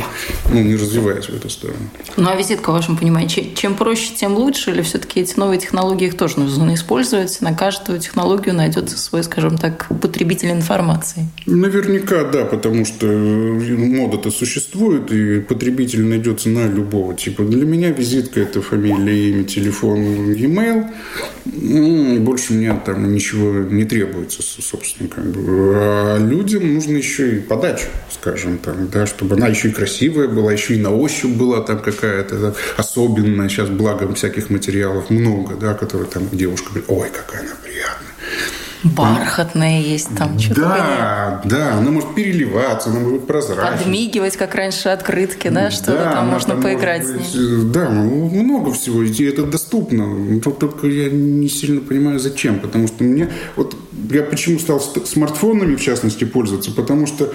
ну, 0.52 0.62
не 0.62 0.76
развиваюсь 0.76 1.28
в 1.28 1.36
эту 1.36 1.50
сторону. 1.50 1.78
Ну, 2.16 2.28
а 2.28 2.36
визитка, 2.36 2.70
в 2.70 2.74
вашем 2.74 2.96
понимании, 2.96 3.54
чем 3.54 3.74
проще, 3.74 4.14
тем 4.14 4.34
лучше? 4.34 4.70
Или 4.70 4.82
все-таки 4.82 5.20
эти 5.20 5.38
новые 5.38 5.58
технологии 5.58 6.06
их 6.06 6.16
тоже 6.16 6.38
нужно 6.38 6.74
использовать? 6.74 7.40
На 7.40 7.54
каждую 7.54 7.98
технологию 7.98 8.54
найдется 8.54 8.98
свой, 8.98 9.24
скажем 9.24 9.58
так, 9.58 9.86
потребитель 10.00 10.50
информации. 10.50 11.28
Наверняка, 11.46 12.24
да, 12.24 12.44
потому 12.44 12.84
что 12.84 13.06
мода-то 13.06 14.30
существует, 14.30 15.10
и 15.12 15.40
потребитель 15.40 16.04
найдется 16.04 16.48
на 16.48 16.66
любого 16.66 17.14
типа. 17.14 17.42
Для 17.42 17.64
меня 17.64 17.90
визитка– 17.90 18.40
это 18.46 18.62
фамилия, 18.62 19.30
имя, 19.30 19.44
телефон, 19.44 20.32
e-mail. 20.32 20.86
Ну, 21.52 22.20
больше 22.20 22.52
мне 22.52 22.78
там 22.84 23.12
ничего 23.12 23.52
не 23.52 23.84
требуется, 23.84 24.42
собственно. 24.42 25.08
Как 25.08 25.24
бы. 25.24 25.72
А 25.74 26.18
людям 26.18 26.74
нужно 26.74 26.96
еще 26.96 27.36
и 27.36 27.40
подача, 27.40 27.86
скажем 28.10 28.58
так, 28.58 28.90
да, 28.90 29.06
чтобы 29.06 29.36
она 29.36 29.48
еще 29.48 29.68
и 29.68 29.72
красивая 29.72 30.28
была, 30.28 30.52
еще 30.52 30.74
и 30.74 30.80
на 30.80 30.94
ощупь 30.94 31.36
была 31.36 31.60
там 31.62 31.80
какая-то 31.80 32.38
да, 32.38 32.54
особенная. 32.76 33.48
Сейчас, 33.48 33.68
благо, 33.68 34.12
всяких 34.14 34.50
материалов 34.50 35.10
много, 35.10 35.54
да, 35.54 35.74
которые 35.74 36.08
там 36.08 36.28
девушка 36.32 36.70
говорит, 36.70 36.84
ой, 36.88 37.08
какая 37.10 37.42
она 37.42 37.56
приятная. 37.62 38.05
Бархатная 38.94 39.80
есть 39.80 40.08
там. 40.16 40.38
Что-то 40.38 40.60
да, 40.60 41.40
да, 41.44 41.74
она 41.74 41.90
может 41.90 42.14
переливаться, 42.14 42.90
она 42.90 43.00
может 43.00 43.18
быть 43.18 43.26
прозрачной. 43.26 43.78
Подмигивать, 43.78 44.36
как 44.36 44.54
раньше 44.54 44.88
открытки, 44.90 45.48
да, 45.48 45.70
что-то 45.70 46.04
да, 46.04 46.12
там 46.12 46.28
можно 46.28 46.54
там 46.54 46.62
поиграть 46.62 47.06
быть, 47.06 47.26
с 47.26 47.34
ней. 47.34 47.72
Да, 47.72 47.88
много 47.90 48.72
всего, 48.72 49.02
и 49.02 49.24
это 49.24 49.44
доступно. 49.44 50.40
Только 50.40 50.86
я 50.86 51.10
не 51.10 51.48
сильно 51.48 51.80
понимаю, 51.80 52.18
зачем. 52.18 52.60
Потому 52.60 52.86
что 52.86 53.04
мне... 53.04 53.30
Вот 53.56 53.76
я 54.10 54.22
почему 54.22 54.58
стал 54.58 54.80
смартфонами, 54.80 55.76
в 55.76 55.80
частности, 55.80 56.24
пользоваться? 56.24 56.70
Потому 56.72 57.06
что 57.06 57.32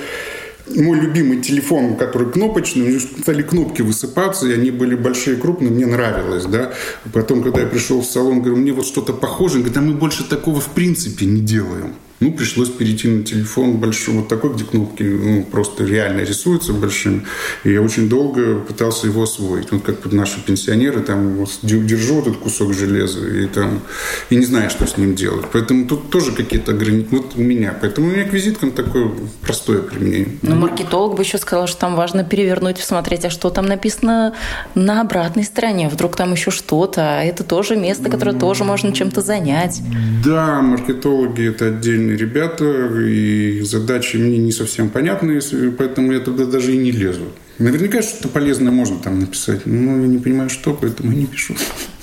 мой 0.68 1.00
любимый 1.00 1.42
телефон, 1.42 1.96
который 1.96 2.32
кнопочный, 2.32 2.84
у 2.84 2.90
него 2.90 3.00
стали 3.00 3.42
кнопки 3.42 3.82
высыпаться, 3.82 4.48
и 4.48 4.54
они 4.54 4.72
были 4.72 4.96
большие, 4.96 5.38
крупные, 5.38 5.72
мне 5.72 5.86
нравилось, 5.86 6.46
да. 6.46 6.74
Потом, 7.14 7.44
когда 7.44 7.62
я 7.62 7.68
пришел 7.68 8.02
в 8.02 8.06
салон, 8.06 8.42
говорю, 8.42 8.58
мне 8.58 8.72
вот 8.72 8.86
что-то 8.86 9.14
похожее, 9.14 9.64
говорит, 9.64 9.78
а 9.78 9.82
мы 9.82 9.94
больше 9.94 10.28
такого 10.28 10.62
в 10.62 10.70
принципе 10.70 11.26
не 11.26 11.42
делаем. 11.42 11.96
Ну, 12.22 12.32
пришлось 12.32 12.70
перейти 12.70 13.08
на 13.08 13.24
телефон 13.24 13.78
большой, 13.78 14.14
вот 14.14 14.28
такой, 14.28 14.54
где 14.54 14.64
кнопки 14.64 15.02
ну, 15.02 15.44
просто 15.44 15.84
реально 15.84 16.22
рисуются 16.22 16.72
большим. 16.72 17.26
И 17.64 17.72
я 17.74 17.82
очень 17.82 18.10
долго 18.10 18.60
пытался 18.60 19.08
его 19.08 19.24
освоить. 19.24 19.72
Вот 19.72 19.82
как 19.82 20.12
наши 20.12 20.40
пенсионеры, 20.40 21.02
там, 21.02 21.38
вот, 21.38 21.50
держу 21.64 22.22
этот 22.22 22.38
кусок 22.38 22.76
железа 22.76 23.28
и 23.28 23.48
там, 23.48 23.82
и 24.30 24.36
не 24.36 24.46
знаю, 24.46 24.70
что 24.70 24.86
с 24.86 24.98
ним 24.98 25.16
делать. 25.16 25.48
Поэтому 25.52 25.88
тут 25.88 26.12
тоже 26.12 26.32
какие-то 26.32 26.74
ограничения. 26.74 27.08
Вот 27.10 27.32
у 27.36 27.42
меня. 27.42 27.76
Поэтому 27.82 28.08
у 28.08 28.12
меня 28.12 28.26
к 28.26 28.34
визиткам 28.34 28.72
такое 28.72 29.12
простое 29.42 29.82
применение. 29.82 30.38
Но 30.44 30.56
маркетолог 30.56 31.16
бы 31.16 31.24
еще 31.24 31.40
сказал, 31.40 31.66
что 31.66 31.80
там 31.80 31.96
важно 31.96 32.24
перевернуть, 32.24 32.78
посмотреть, 32.78 33.26
а 33.26 33.32
что 33.32 33.50
там 33.50 33.66
написано 33.66 34.36
на 34.76 35.02
обратной 35.02 35.44
стороне. 35.44 35.90
Вдруг 35.90 36.16
там 36.16 36.34
еще 36.34 36.52
что-то. 36.52 37.02
А 37.02 37.24
это 37.24 37.44
тоже 37.44 37.76
место, 37.78 38.12
которое 38.12 38.38
тоже 38.38 38.64
можно 38.64 38.94
чем-то 38.94 39.22
занять. 39.22 39.82
Да, 40.24 40.62
маркетологи– 40.62 41.50
это 41.50 41.72
отдельные 42.12 42.18
ребята, 42.18 42.66
и 43.00 43.62
задачи 43.62 44.18
мне 44.18 44.38
не 44.38 44.52
совсем 44.52 44.90
понятны, 44.90 45.40
поэтому 45.78 46.12
я 46.12 46.20
туда 46.20 46.46
даже 46.46 46.74
и 46.74 46.78
не 46.78 46.92
лезу. 46.92 47.26
Наверняка 47.60 48.02
что-то 48.02 48.28
полезное 48.28 48.72
можно 48.72 48.98
там 48.98 49.20
написать, 49.20 49.66
но 49.66 50.02
я 50.02 50.08
не 50.08 50.18
понимаю, 50.18 50.50
что, 50.50 50.74
поэтому 50.74 51.12
я 51.12 51.20
не 51.20 51.26
пишу. 51.26 51.56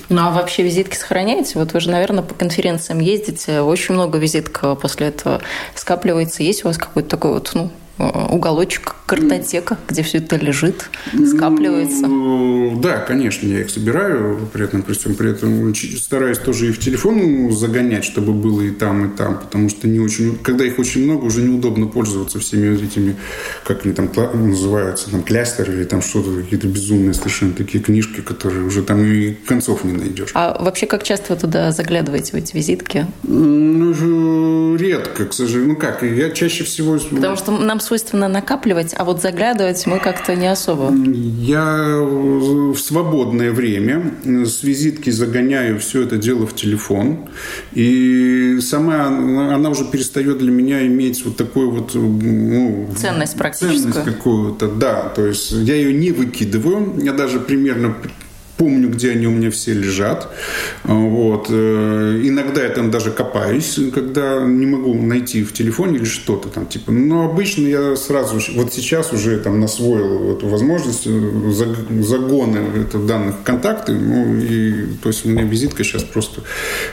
Ну 0.09 0.23
а 0.23 0.31
вообще 0.31 0.63
визитки 0.63 0.97
сохраняете? 0.97 1.59
Вот 1.59 1.75
вы 1.75 1.81
же, 1.81 1.91
наверное, 1.91 2.23
по 2.23 2.35
конференциям 2.35 3.01
ездите, 3.01 3.61
очень 3.61 3.95
много 3.95 4.19
визиток 4.19 4.81
после 4.81 5.09
этого 5.09 5.43
скапливается. 5.75 6.43
Есть 6.43 6.65
у 6.65 6.69
вас 6.69 6.79
какой-то 6.79 7.09
такой 7.09 7.33
вот, 7.33 7.51
ну, 7.55 7.71
уголочек, 7.99 8.95
картотека, 9.07 9.79
где 9.89 10.03
все 10.03 10.19
это 10.19 10.37
лежит, 10.37 10.91
скапливается. 11.27 12.07
Ну, 12.07 12.79
да, 12.81 12.99
конечно, 12.99 13.47
я 13.47 13.61
их 13.61 13.71
собираю, 13.71 14.49
при 14.53 14.65
этом, 14.65 14.83
при 14.83 14.93
всем 14.95 15.15
при 15.15 15.31
этом 15.31 15.75
стараюсь 15.75 16.39
тоже 16.39 16.69
и 16.69 16.73
в 16.73 16.79
телефон 16.79 17.51
загонять, 17.53 18.05
чтобы 18.05 18.33
было 18.33 18.63
и 18.63 18.71
там, 18.71 19.07
и 19.07 19.17
там, 19.17 19.39
потому 19.39 19.69
что 19.69 19.89
не 19.89 19.99
очень, 19.99 20.37
когда 20.39 20.65
их 20.65 20.79
очень 20.79 21.05
много, 21.05 21.25
уже 21.25 21.43
неудобно 21.43 21.87
пользоваться 21.87 22.39
всеми 22.39 22.77
этими, 22.77 23.17
как 23.65 23.85
они 23.85 23.95
там 23.95 24.11
называются, 24.35 25.11
там 25.11 25.23
клястеры 25.23 25.75
или 25.75 25.85
там 25.85 26.03
что-то, 26.03 26.31
какие-то 26.35 26.67
безумные 26.69 27.15
совершенно 27.15 27.53
такие 27.53 27.83
книжки, 27.83 28.21
которые 28.21 28.65
уже 28.65 28.83
там 28.83 29.03
и 29.05 29.33
концов 29.33 29.85
не 29.85 29.93
найдешь. 29.93 30.31
А 30.35 30.63
вообще, 30.63 30.87
как 30.87 31.03
часто 31.03 31.35
вы 31.35 31.41
туда 31.41 31.73
заглядываете, 31.73 32.33
в 32.33 32.35
эти 32.35 32.55
визитки? 32.55 33.07
Ну, 33.23 34.77
редко, 34.77 35.25
к 35.27 35.33
сожалению. 35.33 35.75
Ну 35.75 35.77
как, 35.77 36.03
я 36.03 36.31
чаще 36.31 36.65
всего... 36.65 36.99
Потому 36.99 37.37
что 37.37 37.53
нам 37.53 37.81
свойственно 37.89 38.29
накапливать, 38.29 38.95
а 38.97 39.05
вот 39.05 39.23
заглядывать 39.23 39.87
мы 39.87 39.99
как-то 39.99 40.37
не 40.37 40.47
особо. 40.47 40.93
Я 40.93 41.99
в 41.99 42.77
свободное 42.77 43.51
время 43.51 44.15
с 44.25 44.63
визитки 44.63 45.11
загоняю 45.11 45.79
все 45.79 46.03
это 46.03 46.19
дело 46.19 46.47
в 46.47 46.55
телефон. 46.55 47.29
И 47.73 48.59
сама 48.61 49.07
она 49.07 49.71
уже 49.71 49.85
перестает 49.85 50.39
для 50.39 50.51
меня 50.51 50.87
иметь 50.87 51.25
вот 51.25 51.37
такую 51.37 51.71
вот... 51.71 51.95
Ну, 51.95 52.91
ценность 52.97 53.37
практическую. 53.37 53.93
Ценность 53.93 54.17
какую-то, 54.17 54.69
да. 54.69 55.09
То 55.09 55.27
есть 55.27 55.51
я 55.51 55.75
ее 55.75 55.95
не 55.95 56.13
выкидываю. 56.13 56.95
Я 57.03 57.13
даже 57.13 57.41
примерно 57.41 57.95
помню, 58.59 58.91
где 58.91 59.13
они 59.13 59.27
у 59.27 59.31
меня 59.31 59.51
все 59.51 59.73
лежат. 59.73 60.29
Вот. 60.85 61.47
Э, 61.49 62.21
иногда 62.23 62.63
я 62.63 62.69
там 62.71 62.91
даже 62.91 63.13
копаюсь, 63.13 63.79
когда 63.95 64.41
не 64.45 64.67
могу 64.67 64.95
найти 64.95 65.45
в 65.45 65.53
телефоне 65.53 65.99
или 65.99 66.05
что-то 66.05 66.49
там. 66.49 66.67
Типа. 66.67 66.93
Но 66.93 67.25
обычно 67.25 67.67
я 67.67 67.97
сразу, 67.97 68.41
вот 68.55 68.75
сейчас 68.75 69.13
уже 69.13 69.39
там 69.39 69.61
насвоил 69.61 70.37
эту 70.37 70.49
возможность 70.49 71.07
э, 71.07 71.51
загоны 72.03 72.59
это, 72.83 72.99
данных 72.99 73.37
контакты. 73.45 73.93
Ну, 73.93 74.37
и, 74.37 74.87
то 75.03 75.09
есть 75.09 75.25
у 75.25 75.29
меня 75.29 75.45
визитка 75.45 75.85
сейчас 75.85 76.03
просто... 76.03 76.43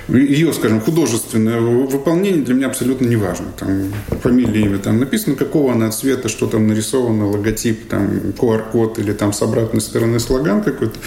Ее, 0.08 0.54
скажем, 0.54 0.82
художественное 0.82 1.60
выполнение 1.60 2.44
для 2.44 2.54
меня 2.54 2.68
абсолютно 2.68 3.08
не 3.08 3.16
важно. 3.16 3.48
Там 3.58 3.92
фамилия, 4.22 4.62
имя 4.66 4.78
там 4.78 5.00
написано, 5.00 5.36
какого 5.36 5.74
она 5.74 5.90
цвета, 5.90 6.30
что 6.30 6.46
там 6.46 6.68
нарисовано, 6.68 7.28
логотип, 7.28 7.88
там 7.88 8.08
QR-код 8.40 9.00
или 9.00 9.14
там 9.14 9.34
с 9.34 9.42
обратной 9.42 9.82
стороны 9.82 10.20
слоган 10.20 10.62
какой-то 10.62 11.00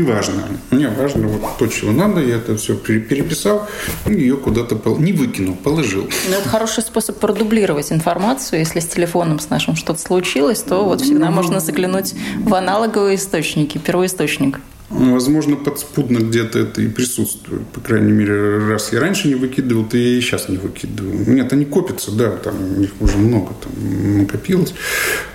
не 0.00 0.06
важно. 0.06 0.42
Мне 0.70 0.88
важно 0.88 1.28
вот 1.28 1.42
то, 1.58 1.66
чего 1.66 1.92
надо, 1.92 2.20
я 2.20 2.36
это 2.36 2.56
все 2.56 2.74
переписал 2.76 3.68
и 4.06 4.12
ее 4.12 4.36
куда-то 4.36 4.76
пол... 4.76 4.98
не 4.98 5.12
выкинул, 5.12 5.56
положил. 5.56 6.08
Ну, 6.28 6.36
это 6.36 6.48
хороший 6.48 6.82
способ 6.82 7.18
продублировать 7.18 7.92
информацию. 7.92 8.60
Если 8.60 8.80
с 8.80 8.86
телефоном 8.86 9.38
с 9.38 9.50
нашим 9.50 9.76
что-то 9.76 10.00
случилось, 10.00 10.62
то 10.62 10.84
вот 10.84 11.00
всегда 11.02 11.30
можно 11.30 11.60
заглянуть 11.60 12.14
в 12.38 12.54
аналоговые 12.54 13.16
источники, 13.16 13.78
первоисточник. 13.78 14.60
Возможно, 14.90 15.54
подспудно 15.54 16.18
где-то 16.18 16.58
это 16.58 16.82
и 16.82 16.88
присутствует. 16.88 17.64
По 17.68 17.80
крайней 17.80 18.10
мере, 18.10 18.58
раз 18.58 18.92
я 18.92 18.98
раньше 18.98 19.28
не 19.28 19.36
выкидывал, 19.36 19.84
то 19.84 19.96
я 19.96 20.18
и 20.18 20.20
сейчас 20.20 20.48
не 20.48 20.56
выкидываю. 20.56 21.32
Нет, 21.32 21.52
они 21.52 21.64
копятся, 21.64 22.10
да, 22.10 22.30
там 22.30 22.82
их 22.82 22.90
уже 22.98 23.16
много 23.16 23.54
там 23.62 24.18
накопилось. 24.18 24.74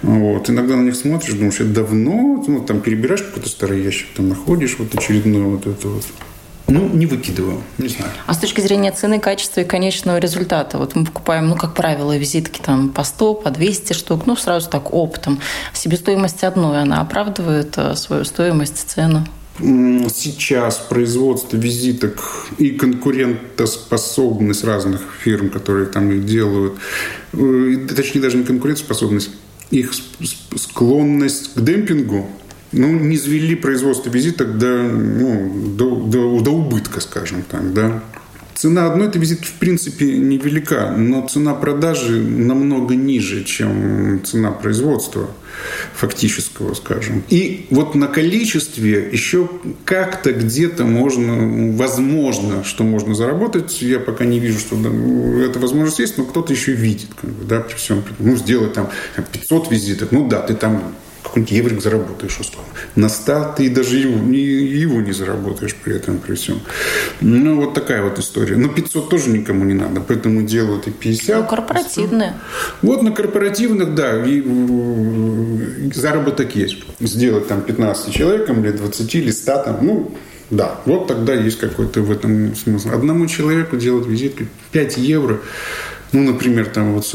Вот. 0.02 0.50
Иногда 0.50 0.76
на 0.76 0.82
них 0.82 0.96
смотришь, 0.98 1.36
думаешь, 1.36 1.62
это 1.62 1.70
давно, 1.70 2.44
ну, 2.46 2.66
там 2.66 2.82
перебираешь 2.82 3.24
какой-то 3.24 3.48
старый 3.48 3.82
ящик, 3.82 4.08
там 4.18 4.28
находишь 4.28 4.76
вот 4.78 4.94
очередное 4.94 5.44
вот 5.44 5.66
это 5.66 5.88
вот. 5.88 6.04
Ну, 6.68 6.90
не 6.90 7.06
выкидываю, 7.06 7.62
не 7.78 7.88
знаю. 7.88 8.12
А 8.26 8.34
с 8.34 8.40
точки 8.40 8.60
зрения 8.60 8.92
цены, 8.92 9.20
качества 9.20 9.62
и 9.62 9.64
конечного 9.64 10.18
результата? 10.18 10.78
Вот 10.80 10.96
мы 10.96 11.06
покупаем, 11.06 11.48
ну, 11.48 11.56
как 11.56 11.76
правило, 11.76 12.18
визитки 12.18 12.60
там 12.60 12.90
по 12.90 13.04
100, 13.04 13.36
по 13.36 13.52
200 13.52 13.94
штук, 13.94 14.24
ну, 14.26 14.36
сразу 14.36 14.70
так 14.70 14.94
оптом. 14.94 15.40
Себестоимость 15.74 16.44
одной, 16.44 16.82
она 16.82 17.02
оправдывает 17.02 17.78
э, 17.78 17.96
свою 17.96 18.26
стоимость, 18.26 18.90
цену? 18.90 19.26
Сейчас 19.60 20.78
производство 20.90 21.56
визиток 21.56 22.48
и 22.58 22.72
конкурентоспособность 22.72 24.64
разных 24.64 25.02
фирм, 25.22 25.50
которые 25.50 25.86
там 25.86 26.12
их 26.12 26.26
делают, 26.26 26.74
э, 27.34 27.88
точнее 27.96 28.22
даже 28.22 28.38
не 28.38 28.44
конкурентоспособность, 28.44 29.30
их 29.72 29.94
склонность 30.56 31.54
к 31.54 31.62
демпингу, 31.62 32.30
ну, 32.72 32.88
не 33.00 33.18
звели 33.18 33.56
производство 33.56 34.10
визиток 34.10 34.58
до, 34.58 34.84
ну, 34.84 35.74
до, 35.78 35.96
до, 35.96 36.42
до 36.42 36.52
убытка, 36.52 37.00
скажем 37.00 37.44
так, 37.50 37.74
да. 37.74 38.04
Цена 38.56 38.88
одной 38.88 39.08
этой 39.08 39.20
визитки, 39.20 39.48
в 39.48 39.54
принципе, 39.54 40.18
невелика, 40.18 40.94
но 40.96 41.28
цена 41.28 41.54
продажи 41.54 42.22
намного 42.22 42.96
ниже, 42.96 43.44
чем 43.44 44.24
цена 44.24 44.52
производства 44.52 45.30
фактического, 45.94 46.74
скажем. 46.74 47.24
И 47.30 47.68
вот 47.70 47.96
на 47.96 48.08
количестве 48.08 49.10
еще 49.12 49.50
как-то 49.84 50.32
где-то 50.32 50.86
можно, 50.86 51.74
возможно, 51.76 52.64
что 52.64 52.86
можно 52.86 53.14
заработать. 53.14 53.82
Я 53.82 54.00
пока 54.00 54.24
не 54.24 54.40
вижу, 54.40 54.60
что 54.60 54.78
да, 54.78 54.90
эта 55.44 55.60
возможность 55.60 56.00
есть, 56.00 56.18
но 56.18 56.24
кто-то 56.24 56.54
еще 56.54 56.72
видит, 56.72 57.10
как 57.20 57.32
бы, 57.32 57.44
да, 57.44 57.60
при 57.60 57.76
всем. 57.76 58.04
Ну, 58.20 58.38
сделать 58.38 58.74
там 58.74 58.90
500 59.34 59.70
визиток, 59.70 60.12
ну 60.12 60.30
да, 60.30 60.42
ты 60.42 60.54
там 60.54 60.96
какой-нибудь 61.26 61.52
еврик 61.52 61.82
заработаешь 61.82 62.40
условно. 62.40 62.70
На 62.96 63.10
100 63.10 63.56
ты 63.58 63.70
даже 63.70 63.98
его 63.98 64.18
не, 64.20 64.40
его 64.40 65.02
не 65.02 65.12
заработаешь 65.12 65.76
при 65.76 65.96
этом, 65.96 66.20
при 66.20 66.36
всем. 66.36 66.62
Ну, 67.22 67.56
вот 67.56 67.74
такая 67.74 68.02
вот 68.04 68.20
история. 68.20 68.56
Но 68.56 68.70
500 68.70 69.10
тоже 69.10 69.30
никому 69.30 69.66
не 69.66 69.74
надо, 69.74 70.02
поэтому 70.02 70.44
делают 70.44 70.88
и 70.88 70.92
50. 70.92 71.38
Ну, 71.38 71.48
корпоративные. 71.48 72.34
Вот 72.82 73.02
на 73.02 73.12
корпоративных, 73.12 73.96
да, 73.96 74.24
и, 74.26 74.42
заработок 75.94 76.56
есть. 76.56 76.78
Сделать 77.00 77.48
там 77.48 77.62
15 77.62 78.14
человеком 78.14 78.64
или 78.64 78.72
20 78.72 79.16
или 79.16 79.32
100, 79.32 79.64
там, 79.64 79.80
ну, 79.82 80.16
да, 80.50 80.80
вот 80.86 81.08
тогда 81.08 81.34
есть 81.34 81.58
какой-то 81.58 82.02
в 82.02 82.12
этом 82.12 82.56
смысл. 82.56 82.90
Одному 82.92 83.26
человеку 83.28 83.78
делать 83.78 84.06
визитки 84.06 84.48
5 84.72 84.98
евро, 84.98 85.40
ну, 86.12 86.24
например, 86.24 86.68
там 86.68 86.94
вот 86.94 87.06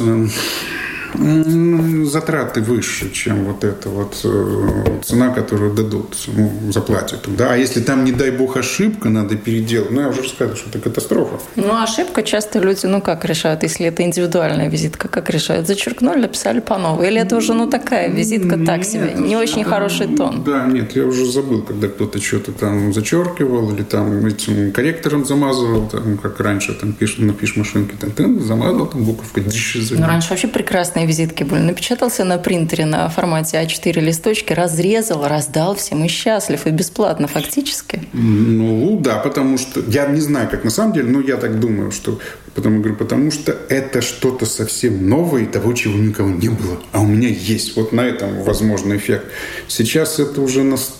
затраты 1.15 2.61
выше, 2.61 3.11
чем 3.11 3.45
вот 3.45 3.65
эта 3.65 3.89
вот 3.89 4.21
э, 4.25 5.01
цена, 5.05 5.31
которую 5.31 5.75
дадут, 5.75 6.17
ну, 6.29 6.73
заплатят. 6.73 7.21
Да? 7.27 7.53
А 7.53 7.57
если 7.57 7.81
там, 7.81 8.05
не 8.05 8.13
дай 8.13 8.31
бог, 8.31 8.57
ошибка, 8.57 9.09
надо 9.09 9.37
переделать, 9.37 9.91
ну, 9.91 10.01
я 10.01 10.09
уже 10.09 10.23
рассказывал, 10.23 10.57
что 10.57 10.69
это 10.71 10.79
катастрофа. 10.79 11.39
Ну, 11.57 11.83
ошибка 11.83 12.23
часто 12.23 12.59
люди, 12.59 12.87
ну, 12.87 13.01
как 13.01 13.25
решают, 13.25 13.63
если 13.63 13.87
это 13.87 14.03
индивидуальная 14.03 14.69
визитка, 14.69 15.09
как 15.09 15.31
решают? 15.31 15.67
Зачеркнули, 15.67 16.21
написали 16.21 16.61
по 16.61 16.79
новой? 16.79 17.09
Или 17.09 17.21
это 17.21 17.37
уже, 17.37 17.55
ну, 17.55 17.69
такая 17.69 18.11
визитка 18.11 18.57
нет, 18.57 18.67
так 18.67 18.85
себе, 18.85 19.15
не 19.17 19.37
очень 19.37 19.65
хороший 19.65 20.15
тон? 20.17 20.43
Да, 20.45 20.67
нет, 20.67 20.97
я 20.97 21.05
уже 21.05 21.31
забыл, 21.31 21.63
когда 21.63 21.89
кто-то 21.89 22.21
что-то 22.21 22.53
там 22.53 22.93
зачеркивал 22.93 23.73
или 23.73 23.83
там 23.83 24.27
этим 24.27 24.73
корректором 24.73 25.25
замазывал, 25.25 25.89
там, 25.89 26.19
как 26.19 26.41
раньше, 26.41 26.75
там, 26.75 26.93
пиш, 26.93 27.19
на 27.19 27.33
пиш-машинке, 27.33 27.97
там, 28.01 28.11
там, 28.11 28.41
замазал, 28.41 28.87
там, 28.87 29.05
буковка. 29.05 29.41
Ну, 29.41 30.07
раньше 30.07 30.31
вообще 30.31 30.49
прекрасно 30.49 31.00
красные 31.01 31.07
визитки 31.07 31.45
были. 31.45 31.61
Напечатался 31.61 32.25
на 32.25 32.39
принтере 32.39 32.85
на 32.85 33.09
формате 33.09 33.59
А4 33.59 34.01
листочки, 34.01 34.53
разрезал, 34.55 35.27
раздал 35.29 35.75
всем 35.75 36.05
и 36.05 36.09
счастлив, 36.09 36.67
и 36.67 36.71
бесплатно 36.71 37.27
фактически. 37.27 38.01
Ну, 38.13 38.99
да, 39.01 39.17
потому 39.17 39.59
что 39.59 39.81
я 39.89 40.07
не 40.07 40.21
знаю, 40.21 40.49
как 40.51 40.65
на 40.65 40.71
самом 40.71 40.93
деле, 40.93 41.09
но 41.09 41.21
я 41.21 41.37
так 41.37 41.59
думаю, 41.61 41.91
что 41.91 42.19
Потому, 42.55 42.81
говорю, 42.81 42.97
потому 42.97 43.31
что 43.31 43.57
это 43.69 44.03
что-то 44.03 44.45
совсем 44.45 45.09
новое, 45.09 45.47
того, 45.47 45.73
чего 45.73 45.97
никого 45.97 46.31
не 46.31 46.49
было. 46.49 46.81
А 46.93 47.01
у 47.01 47.07
меня 47.07 47.29
есть. 47.29 47.77
Вот 47.77 47.93
на 47.93 48.01
этом 48.01 48.43
возможный 48.43 48.97
эффект. 48.97 49.25
Сейчас 49.69 50.19
это 50.19 50.41
уже 50.41 50.65
настолько 50.65 51.00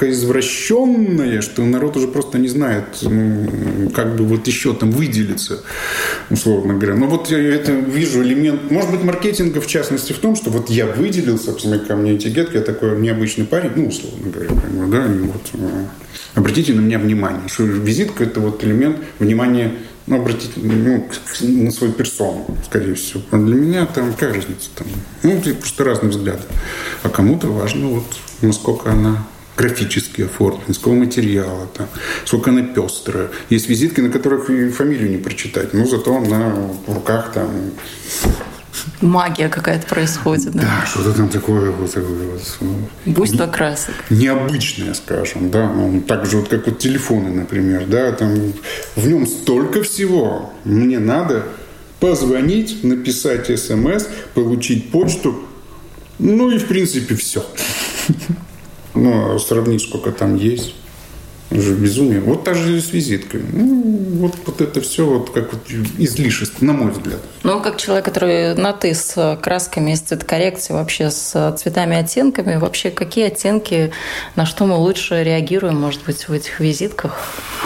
извращенное, 0.00 1.40
что 1.40 1.64
народ 1.64 1.96
уже 1.96 2.08
просто 2.08 2.38
не 2.38 2.48
знает, 2.48 2.84
как 3.94 4.16
бы 4.16 4.24
вот 4.24 4.46
еще 4.46 4.74
там 4.74 4.90
выделиться, 4.90 5.62
условно 6.30 6.74
говоря. 6.74 6.96
Но 6.96 7.06
вот 7.06 7.30
я 7.30 7.38
это 7.38 7.72
вижу 7.72 8.22
элемент, 8.22 8.70
может 8.70 8.90
быть, 8.90 9.02
маркетинга 9.02 9.60
в 9.60 9.66
частности 9.66 10.12
в 10.12 10.18
том, 10.18 10.36
что 10.36 10.50
вот 10.50 10.70
я 10.70 10.86
выделился, 10.86 11.52
посмотрите, 11.52 11.86
ко 11.86 11.96
мне 11.96 12.16
этикетка, 12.16 12.58
я 12.58 12.64
такой 12.64 12.98
необычный 13.00 13.44
парень, 13.44 13.72
ну, 13.76 13.88
условно 13.88 14.30
говоря, 14.30 14.50
да, 14.50 15.06
вот 15.08 15.50
э, 15.54 15.86
обратите 16.34 16.72
на 16.72 16.80
меня 16.80 16.98
внимание, 16.98 17.48
что 17.48 17.64
визитка– 17.64 18.24
это 18.24 18.40
вот 18.40 18.62
элемент 18.64 18.98
внимания 19.18 19.74
ну, 20.06 20.16
обратить 20.16 20.52
ну, 20.56 21.06
на 21.40 21.70
свою 21.70 21.92
персону, 21.92 22.44
скорее 22.64 22.94
всего. 22.94 23.22
А 23.30 23.36
для 23.36 23.54
меня 23.54 23.86
там 23.86 24.12
какая 24.12 24.34
разница? 24.34 24.70
Там, 24.74 24.88
ну, 25.22 25.30
это 25.34 25.54
просто 25.54 25.84
разные 25.84 26.10
взгляды. 26.10 26.42
А 27.02 27.08
кому-то 27.08 27.46
важно, 27.46 27.86
вот, 27.88 28.06
насколько 28.42 28.90
она 28.90 29.24
графически 29.60 30.22
оформлена, 30.22 30.74
сколько 30.74 30.98
материала, 30.98 31.66
там, 31.76 31.86
сколько 32.24 32.50
она 32.50 32.62
пестрая. 32.62 33.28
Есть 33.50 33.68
визитки, 33.68 34.00
на 34.00 34.10
которых 34.10 34.48
и 34.50 34.70
фамилию 34.70 35.10
не 35.10 35.18
прочитать, 35.18 35.74
но 35.74 35.84
зато 35.86 36.18
на 36.20 36.70
руках 36.86 37.32
там 37.32 37.50
магия 39.02 39.48
какая-то 39.48 39.86
происходит. 39.86 40.52
Да, 40.52 40.62
да 40.62 40.86
что-то 40.86 41.12
там 41.12 41.28
такое 41.28 41.70
вот, 41.70 41.94
вот 41.94 42.40
буйство 43.04 43.46
красок. 43.46 43.94
Необычное, 44.08 44.94
скажем, 44.94 45.50
да. 45.50 45.64
Он 45.70 46.00
так 46.02 46.26
же 46.26 46.38
вот 46.38 46.48
как 46.48 46.66
вот 46.66 46.78
телефоны, 46.78 47.30
например, 47.30 47.86
да, 47.86 48.12
там 48.12 48.52
в 48.96 49.06
нем 49.06 49.26
столько 49.26 49.82
всего. 49.82 50.52
Мне 50.64 50.98
надо 50.98 51.44
позвонить, 51.98 52.82
написать 52.82 53.46
смс, 53.60 54.06
получить 54.34 54.90
почту, 54.90 55.44
ну 56.18 56.50
и 56.50 56.58
в 56.58 56.66
принципе 56.66 57.14
все. 57.14 57.44
Ну, 58.94 59.34
а 59.34 59.38
сравнить, 59.38 59.82
сколько 59.82 60.12
там 60.12 60.36
есть 60.36 60.74
уже 61.50 61.74
безумие. 61.74 62.20
Вот 62.20 62.44
та 62.44 62.54
же 62.54 62.80
с 62.80 62.92
визиткой. 62.92 63.42
Ну, 63.52 63.82
вот, 64.20 64.34
вот 64.46 64.60
это 64.60 64.80
все 64.80 65.04
вот 65.04 65.30
как 65.30 65.52
вот 65.52 65.62
излишество, 65.98 66.64
на 66.64 66.72
мой 66.72 66.92
взгляд. 66.92 67.20
Ну, 67.42 67.60
как 67.60 67.78
человек, 67.78 68.04
который 68.04 68.54
на 68.54 68.72
«ты» 68.72 68.94
с 68.94 69.38
красками, 69.42 69.94
с 69.94 70.00
цветокоррекцией, 70.00 70.78
вообще 70.78 71.10
с 71.10 71.56
цветами, 71.58 71.96
оттенками, 71.96 72.56
вообще 72.56 72.90
какие 72.90 73.26
оттенки, 73.26 73.92
на 74.36 74.46
что 74.46 74.66
мы 74.66 74.76
лучше 74.76 75.22
реагируем, 75.24 75.80
может 75.80 76.04
быть, 76.04 76.28
в 76.28 76.32
этих 76.32 76.60
визитках? 76.60 77.18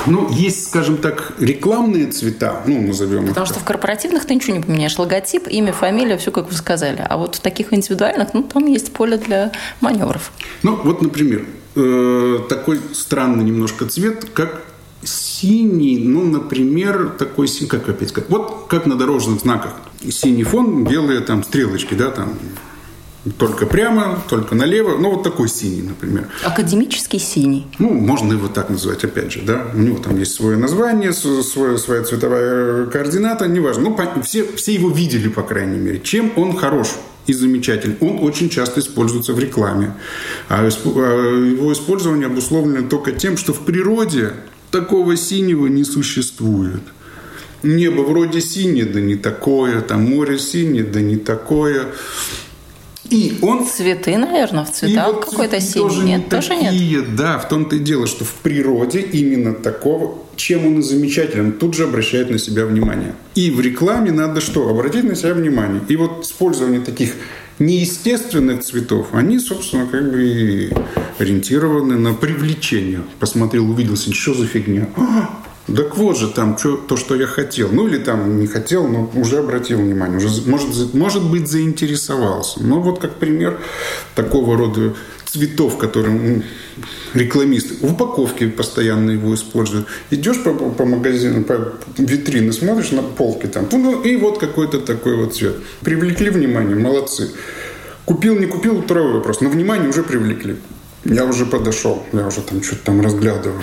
Ну, 0.07 0.31
есть, 0.31 0.69
скажем 0.69 0.99
так, 0.99 1.33
рекламные 1.39 2.07
цвета, 2.07 2.63
ну, 2.67 2.81
назовем 2.81 3.27
Потому 3.29 3.47
их 3.47 3.53
что 3.53 3.61
в 3.61 3.65
корпоративных 3.65 4.27
ты 4.27 4.35
ничего 4.35 4.57
не 4.57 4.63
поменяешь. 4.63 4.99
Логотип, 4.99 5.49
имя, 5.49 5.73
фамилия, 5.73 6.17
все, 6.19 6.31
как 6.31 6.49
вы 6.49 6.55
сказали. 6.55 7.05
А 7.09 7.17
вот 7.17 7.37
в 7.37 7.41
таких 7.41 7.73
индивидуальных, 7.73 8.35
ну, 8.35 8.43
там 8.43 8.67
есть 8.67 8.93
поле 8.93 9.17
для 9.17 9.53
маневров. 9.81 10.33
Ну, 10.63 10.77
вот, 10.77 11.03
например, 11.03 11.45
э, 11.75 12.39
такой 12.49 12.81
странный 12.93 13.45
немножко 13.45 13.87
цвет, 13.87 14.27
как 14.33 14.63
синий, 15.03 15.99
ну, 15.99 16.25
например, 16.25 17.15
такой 17.19 17.49
синий, 17.49 17.69
как 17.69 17.89
опять 17.89 18.09
сказать, 18.09 18.31
вот 18.31 18.67
как 18.69 18.87
на 18.87 18.97
дорожных 18.97 19.41
знаках. 19.41 19.75
Синий 20.09 20.45
фон, 20.45 20.85
белые 20.85 21.21
там 21.21 21.43
стрелочки, 21.43 21.95
да, 21.95 22.11
там 22.11 22.35
только 23.39 23.67
прямо, 23.67 24.23
только 24.29 24.55
налево. 24.55 24.99
Ну, 24.99 25.13
вот 25.13 25.23
такой 25.23 25.49
синий, 25.49 25.83
например. 25.83 26.29
Академический 26.45 27.19
синий. 27.19 27.67
Ну, 27.79 27.91
можно 27.95 28.33
его 28.33 28.49
так 28.49 28.69
назвать, 28.69 29.03
опять 29.05 29.33
же, 29.33 29.41
да. 29.41 29.67
У 29.75 29.79
него 29.79 29.99
там 29.99 30.19
есть 30.19 30.35
свое 30.35 30.59
название, 30.59 31.13
свое, 31.13 31.79
своя 31.79 32.03
цветовая 32.05 32.87
координата, 32.87 33.47
неважно. 33.49 33.85
Ну, 33.85 34.23
все, 34.23 34.45
все 34.57 34.75
его 34.75 34.91
видели, 34.91 35.29
по 35.29 35.43
крайней 35.43 35.79
мере. 35.79 36.01
Чем 36.01 36.33
он 36.37 36.55
хорош? 36.57 36.89
И 37.27 37.33
замечательный. 37.33 37.97
Он 38.01 38.19
очень 38.23 38.51
часто 38.51 38.81
используется 38.81 39.33
в 39.33 39.39
рекламе. 39.39 39.95
А, 40.49 40.61
а 40.61 40.67
его 40.67 41.73
использование 41.73 42.27
обусловлено 42.27 42.89
только 42.89 43.13
тем, 43.13 43.37
что 43.37 43.53
в 43.53 43.65
природе 43.65 44.33
такого 44.71 45.17
синего 45.17 45.67
не 45.67 45.85
существует. 45.85 46.83
Небо 47.63 48.03
вроде 48.03 48.41
синее, 48.41 48.85
да 48.85 49.01
не 49.01 49.17
такое, 49.17 49.81
там 49.81 50.03
море 50.03 50.39
синее, 50.39 50.85
да 50.85 51.01
не 51.01 51.17
такое. 51.17 51.87
И 53.11 53.39
он... 53.43 53.67
Цветы, 53.67 54.17
наверное, 54.17 54.65
в 54.65 54.73
цветах 54.73 55.15
вот 55.15 55.25
какой-то 55.27 55.61
синий. 55.61 55.89
Тоже 55.89 56.05
нет, 56.05 56.29
тоже 56.29 56.49
такие, 56.49 56.97
нет. 56.97 57.17
Да, 57.17 57.39
в 57.39 57.49
том-то 57.49 57.77
и 57.77 57.79
дело, 57.79 58.07
что 58.07 58.25
в 58.25 58.33
природе 58.35 59.01
именно 59.01 59.53
такого, 59.53 60.19
чем 60.37 60.67
он 60.67 60.81
и 60.81 60.83
замечателен, 60.83 61.53
тут 61.53 61.75
же 61.75 61.85
обращает 61.85 62.31
на 62.31 62.39
себя 62.39 62.65
внимание. 62.65 63.15
И 63.35 63.51
в 63.51 63.61
рекламе 63.61 64.11
надо 64.11 64.41
что? 64.41 64.69
Обратить 64.69 65.05
на 65.05 65.15
себя 65.15 65.35
внимание. 65.35 65.81
И 65.89 65.97
вот 65.97 66.25
использование 66.25 66.81
таких 66.81 67.13
неестественных 67.59 68.65
цветов, 68.65 69.09
они, 69.13 69.39
собственно, 69.39 69.87
как 69.87 70.11
бы 70.11 70.71
ориентированы 71.19 71.97
на 71.97 72.15
привлечение. 72.15 73.03
Посмотрел, 73.21 73.71
увидел, 73.71 73.97
что 73.97 74.35
за 74.35 74.47
фигня? 74.47 74.89
Так 75.67 75.97
вот 75.97 76.19
же 76.19 76.29
там 76.29 76.59
что, 76.59 76.77
то, 76.77 76.97
что 76.97 77.15
я 77.15 77.27
хотел. 77.27 77.71
Ну 77.73 77.89
или 77.89 77.97
там 77.97 78.39
не 78.39 78.47
хотел, 78.47 78.87
но 78.87 79.11
уже 79.15 79.39
обратил 79.39 79.79
внимание. 79.79 80.19
Уже, 80.19 80.43
может, 80.47 80.93
может 80.93 81.25
быть, 81.25 81.49
заинтересовался. 81.49 82.63
Ну 82.63 82.81
вот 82.81 83.01
как 83.01 83.15
пример 83.15 83.59
такого 84.15 84.59
рода 84.59 84.95
цветов, 85.25 85.79
которые 85.79 86.43
рекламисты 87.15 87.75
в 87.81 87.93
упаковке 87.93 88.49
постоянно 88.49 89.13
его 89.13 89.35
используют. 89.35 89.87
Идешь 90.11 90.43
по, 90.43 90.53
по 90.53 90.85
магазину, 90.85 91.45
по 91.45 91.73
витрине, 91.97 92.53
смотришь 92.53 92.91
на 92.91 93.03
полке 93.03 93.49
там, 93.49 93.67
ну, 93.73 94.03
и 94.03 94.17
вот 94.17 94.39
какой-то 94.39 94.81
такой 94.81 95.17
вот 95.17 95.35
цвет. 95.35 95.57
Привлекли 95.81 96.29
внимание, 96.29 96.77
молодцы. 96.77 97.31
Купил, 98.05 98.39
не 98.39 98.47
купил, 98.47 98.83
второй 98.83 99.15
вопрос. 99.15 99.41
Но 99.41 99.49
внимание 99.49 99.89
уже 99.89 100.03
привлекли. 100.03 100.57
Я 101.05 101.25
уже 101.25 101.47
подошел, 101.47 102.05
я 102.13 102.27
уже 102.27 102.43
там 102.43 102.63
что-то 102.63 102.85
там 102.85 103.01
разглядываю 103.01 103.63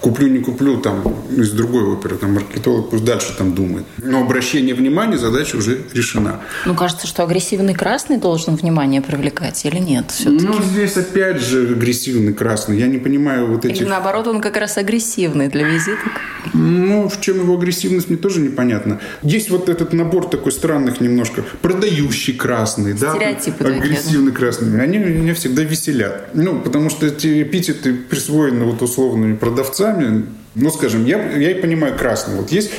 куплю, 0.00 0.28
не 0.28 0.38
куплю, 0.38 0.78
там, 0.78 1.02
из 1.36 1.50
другой 1.52 1.84
оперы, 1.84 2.16
там, 2.16 2.34
маркетолог 2.34 2.90
пусть 2.90 3.04
дальше 3.04 3.34
там 3.36 3.54
думает. 3.54 3.84
Но 3.98 4.22
обращение 4.22 4.74
внимания, 4.74 5.18
задача 5.18 5.56
уже 5.56 5.80
решена. 5.92 6.40
Ну, 6.66 6.74
кажется, 6.74 7.06
что 7.06 7.22
агрессивный 7.24 7.74
красный 7.74 8.18
должен 8.18 8.56
внимание 8.56 9.02
привлекать 9.02 9.64
или 9.64 9.78
нет 9.78 10.10
все-таки? 10.10 10.46
Ну, 10.46 10.62
здесь 10.62 10.96
опять 10.96 11.40
же 11.40 11.72
агрессивный 11.72 12.32
красный. 12.32 12.78
Я 12.78 12.86
не 12.86 12.98
понимаю 12.98 13.46
вот 13.46 13.64
этих... 13.64 13.82
Или 13.82 13.88
наоборот, 13.88 14.26
он 14.26 14.40
как 14.40 14.56
раз 14.56 14.78
агрессивный 14.78 15.48
для 15.48 15.66
визиток? 15.68 16.12
Ну, 16.54 17.08
в 17.08 17.20
чем 17.20 17.40
его 17.40 17.56
агрессивность, 17.56 18.08
мне 18.08 18.18
тоже 18.18 18.40
непонятно. 18.40 19.00
Есть 19.22 19.50
вот 19.50 19.68
этот 19.68 19.92
набор 19.92 20.28
такой 20.28 20.52
странных 20.52 21.00
немножко. 21.00 21.44
Продающий 21.62 22.34
красный, 22.34 22.92
да? 22.94 23.14
Стереотипы. 23.14 23.64
Агрессивный 23.64 24.32
красный. 24.32 24.80
Они 24.82 24.98
меня 24.98 25.34
всегда 25.34 25.62
веселят. 25.62 26.30
Ну, 26.34 26.60
потому 26.60 26.90
что 26.90 27.06
эти 27.06 27.42
эпитеты 27.42 27.94
присвоены 27.94 28.64
вот 28.64 28.82
условными 28.82 29.34
продавцами, 29.34 29.87
глазами, 29.88 30.26
ну, 30.54 30.70
скажем, 30.70 31.04
я, 31.04 31.22
я 31.36 31.52
и 31.52 31.60
понимаю 31.60 31.96
красный. 31.96 32.36
Вот 32.36 32.50
есть 32.50 32.70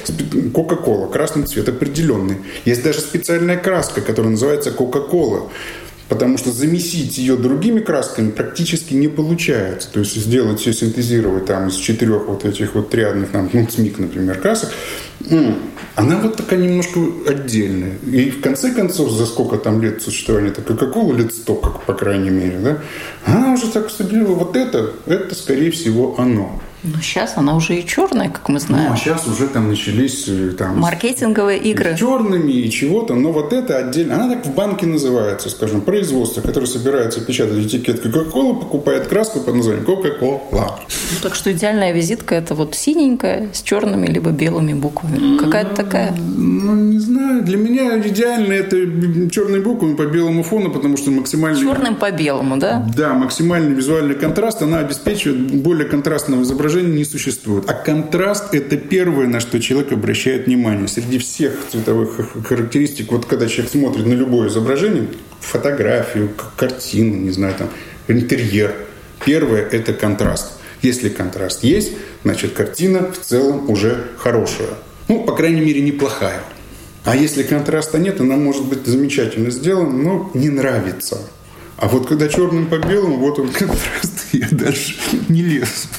Кока-Кола, 0.53 1.07
красный 1.07 1.43
цвет 1.45 1.69
определенный. 1.69 2.37
Есть 2.65 2.83
даже 2.83 2.99
специальная 2.99 3.57
краска, 3.57 4.01
которая 4.01 4.31
называется 4.31 4.71
Кока-Кола. 4.71 5.49
Потому 6.09 6.39
что 6.39 6.51
замесить 6.51 7.19
ее 7.19 7.37
другими 7.37 7.81
красками 7.81 8.31
практически 8.31 8.95
не 8.95 9.07
получается. 9.07 9.89
То 9.91 9.99
есть 9.99 10.15
сделать 10.15 10.59
все, 10.59 10.73
синтезировать 10.73 11.45
там 11.45 11.67
из 11.67 11.75
четырех 11.75 12.25
вот 12.25 12.45
этих 12.45 12.73
вот 12.73 12.89
триадных, 12.89 13.29
там, 13.29 13.47
ну, 13.53 13.67
СМИК, 13.69 13.99
например, 13.99 14.39
красок, 14.39 14.71
она 15.95 16.17
вот 16.17 16.37
такая 16.37 16.59
немножко 16.59 16.99
отдельная. 17.27 17.97
И 18.11 18.29
в 18.31 18.41
конце 18.41 18.71
концов, 18.71 19.11
за 19.11 19.25
сколько 19.25 19.57
там 19.57 19.81
лет 19.81 20.01
существования 20.01 20.49
этой 20.49 20.63
Кока-Колы, 20.63 21.17
лет 21.17 21.33
сто, 21.33 21.55
как 21.55 21.83
по 21.83 21.93
крайней 21.93 22.29
мере, 22.29 22.57
да, 22.59 22.77
она 23.25 23.53
уже 23.53 23.67
так 23.67 23.89
стабильно, 23.89 24.25
вот 24.25 24.55
это, 24.55 24.93
это 25.05 25.35
скорее 25.35 25.71
всего 25.71 26.15
оно. 26.17 26.61
Но 26.81 27.01
сейчас 27.01 27.33
она 27.35 27.55
уже 27.55 27.75
и 27.75 27.85
черная, 27.85 28.29
как 28.29 28.47
мы 28.47 28.59
знаем. 28.59 28.87
Ну, 28.87 28.93
а 28.93 28.97
сейчас 28.97 29.27
уже 29.27 29.47
там 29.47 29.67
начались 29.67 30.25
э, 30.29 30.51
там, 30.57 30.79
маркетинговые 30.79 31.59
игры. 31.59 31.97
Черными 31.97 32.53
и 32.53 32.71
чего-то. 32.71 33.15
Но 33.15 33.33
вот 33.33 33.51
это 33.51 33.77
отдельно. 33.77 34.15
Она 34.15 34.35
так 34.35 34.45
в 34.45 34.53
банке 34.53 34.85
называется, 34.85 35.49
скажем, 35.49 35.81
производство, 35.81 36.39
которое 36.39 36.67
собирается 36.67 37.19
печатать 37.19 37.65
этикетку 37.65 38.09
Кока-Кола, 38.09 38.53
покупает 38.53 39.07
краску 39.07 39.41
под 39.41 39.55
названием 39.55 39.83
Кока-Кола. 39.83 40.39
Ну, 40.49 41.17
так 41.21 41.35
что 41.35 41.51
идеальная 41.51 41.91
визитка 41.91 42.35
это 42.35 42.55
вот 42.55 42.75
синенькая 42.75 43.49
с 43.51 43.61
черными 43.61 44.07
либо 44.07 44.31
белыми 44.31 44.73
буквами. 44.73 45.08
Какая-то 45.39 45.75
такая. 45.75 46.15
Ну, 46.15 46.75
не 46.75 46.99
знаю. 46.99 47.43
Для 47.43 47.57
меня 47.57 47.99
идеально 47.99 48.53
это 48.53 48.75
черные 49.29 49.61
буквы 49.61 49.95
по 49.95 50.05
белому 50.05 50.43
фону, 50.43 50.71
потому 50.71 50.97
что 50.97 51.11
максимальный... 51.11 51.61
Черным 51.61 51.95
по 51.95 52.11
белому, 52.11 52.57
да? 52.57 52.85
Да, 52.95 53.13
максимальный 53.13 53.73
визуальный 53.73 54.15
контраст, 54.15 54.61
она 54.61 54.79
обеспечивает 54.79 55.55
более 55.61 55.87
контрастного 55.87 56.43
изображения 56.43 56.97
не 56.97 57.05
существует. 57.05 57.69
А 57.69 57.73
контраст– 57.73 58.45
это 58.53 58.77
первое, 58.77 59.27
на 59.27 59.39
что 59.39 59.59
человек 59.59 59.91
обращает 59.91 60.47
внимание. 60.47 60.87
Среди 60.87 61.17
всех 61.17 61.53
цветовых 61.71 62.29
характеристик, 62.45 63.11
вот 63.11 63.25
когда 63.25 63.47
человек 63.47 63.71
смотрит 63.71 64.05
на 64.05 64.13
любое 64.13 64.49
изображение, 64.49 65.07
фотографию, 65.39 66.31
картину, 66.55 67.15
не 67.15 67.31
знаю, 67.31 67.55
там, 67.57 67.69
интерьер, 68.07 68.73
первое– 69.25 69.61
это 69.71 69.93
контраст. 69.93 70.53
Если 70.81 71.09
контраст 71.09 71.63
есть, 71.63 71.93
значит, 72.23 72.53
картина 72.53 73.11
в 73.11 73.19
целом 73.19 73.69
уже 73.69 74.05
хорошая. 74.17 74.69
Ну, 75.09 75.23
по 75.23 75.33
крайней 75.33 75.61
мере, 75.61 75.81
неплохая. 75.81 76.41
А 77.03 77.15
если 77.15 77.41
контраста 77.41 77.97
нет, 77.97 78.21
она 78.21 78.35
может 78.35 78.65
быть 78.65 78.85
замечательно 78.85 79.49
сделана, 79.49 79.91
но 79.91 80.31
не 80.35 80.49
нравится. 80.49 81.17
А 81.77 81.87
вот 81.87 82.07
когда 82.07 82.27
черным 82.27 82.67
по 82.67 82.77
белому, 82.77 83.17
вот 83.17 83.39
он 83.39 83.49
контраст, 83.51 84.27
я 84.31 84.47
дальше 84.51 84.95
не 85.27 85.41
лез. 85.41 85.89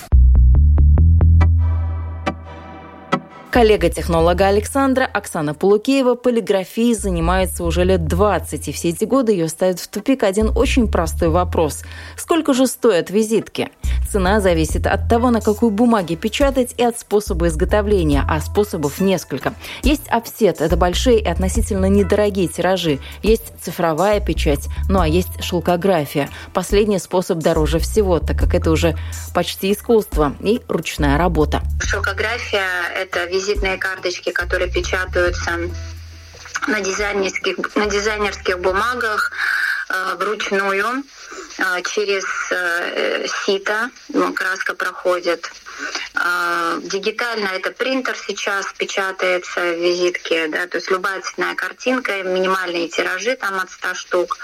Коллега 3.50 3.90
технолога 3.90 4.46
Александра 4.46 5.04
Оксана 5.12 5.54
Полукеева 5.54 6.14
полиграфией 6.14 6.94
занимается 6.94 7.64
уже 7.64 7.82
лет 7.82 8.06
20, 8.06 8.68
и 8.68 8.72
все 8.72 8.90
эти 8.90 9.04
годы 9.04 9.32
ее 9.32 9.48
ставит 9.48 9.80
в 9.80 9.88
тупик 9.88 10.22
один 10.22 10.56
очень 10.56 10.86
простой 10.86 11.30
вопрос. 11.30 11.82
Сколько 12.16 12.54
же 12.54 12.68
стоят 12.68 13.10
визитки? 13.10 13.70
Цена 14.08 14.40
зависит 14.40 14.86
от 14.86 15.08
того, 15.08 15.30
на 15.30 15.40
какой 15.40 15.70
бумаге 15.70 16.14
печатать 16.14 16.74
и 16.78 16.84
от 16.84 16.98
способа 16.98 17.48
изготовления, 17.48 18.24
а 18.28 18.40
способов 18.40 19.00
несколько. 19.00 19.54
Есть 19.82 20.08
офсет– 20.08 20.60
это 20.60 20.76
большие 20.76 21.18
и 21.20 21.26
относительно 21.26 21.86
недорогие 21.86 22.46
тиражи. 22.46 23.00
Есть 23.22 23.52
цифровая 23.60 24.20
печать, 24.20 24.68
ну 24.88 25.00
а 25.00 25.08
есть 25.08 25.42
шелкография. 25.42 26.28
Последний 26.52 27.00
способ 27.00 27.38
дороже 27.38 27.80
всего, 27.80 28.20
так 28.20 28.38
как 28.38 28.54
это 28.54 28.70
уже 28.70 28.96
почти 29.34 29.72
искусство 29.72 30.34
и 30.40 30.60
ручная 30.68 31.18
работа. 31.18 31.62
Шелкография– 31.80 32.66
это 32.96 33.24
визитные 33.40 33.78
карточки, 33.78 34.30
которые 34.30 34.70
печатаются 34.70 35.58
на 36.66 36.80
дизайнерских, 36.80 37.56
на 37.74 37.86
дизайнерских 37.86 38.58
бумагах 38.58 39.32
э, 39.88 40.16
вручную 40.18 41.02
э, 41.58 41.82
через 41.90 42.24
э, 42.50 43.26
сито, 43.44 43.90
ну, 44.08 44.32
краска 44.34 44.74
проходит. 44.74 45.50
Дигитально 46.82 47.48
это 47.48 47.70
принтер 47.70 48.14
сейчас 48.26 48.66
печатается 48.76 49.60
в 49.60 49.78
визитке, 49.80 50.48
да, 50.48 50.66
то 50.66 50.76
есть 50.76 50.90
любая 50.90 51.22
цветная 51.22 51.54
картинка, 51.54 52.22
минимальные 52.22 52.88
тиражи 52.88 53.34
там 53.36 53.58
от 53.58 53.70
100 53.70 53.94
штук. 53.94 54.38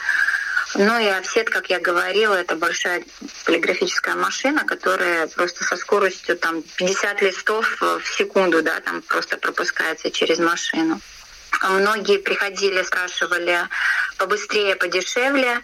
Ну 0.74 0.98
и 0.98 1.06
офсет, 1.06 1.48
как 1.48 1.70
я 1.70 1.78
говорила, 1.78 2.34
это 2.34 2.56
большая 2.56 3.04
полиграфическая 3.44 4.14
машина, 4.14 4.64
которая 4.64 5.26
просто 5.28 5.64
со 5.64 5.76
скоростью 5.76 6.36
там 6.36 6.62
50 6.76 7.22
листов 7.22 7.80
в 7.80 8.02
секунду, 8.16 8.62
да, 8.62 8.80
там 8.80 9.02
просто 9.02 9.36
пропускается 9.36 10.10
через 10.10 10.38
машину. 10.38 11.00
Многие 11.62 12.18
приходили, 12.18 12.82
спрашивали 12.82 13.60
побыстрее, 14.18 14.76
подешевле, 14.76 15.60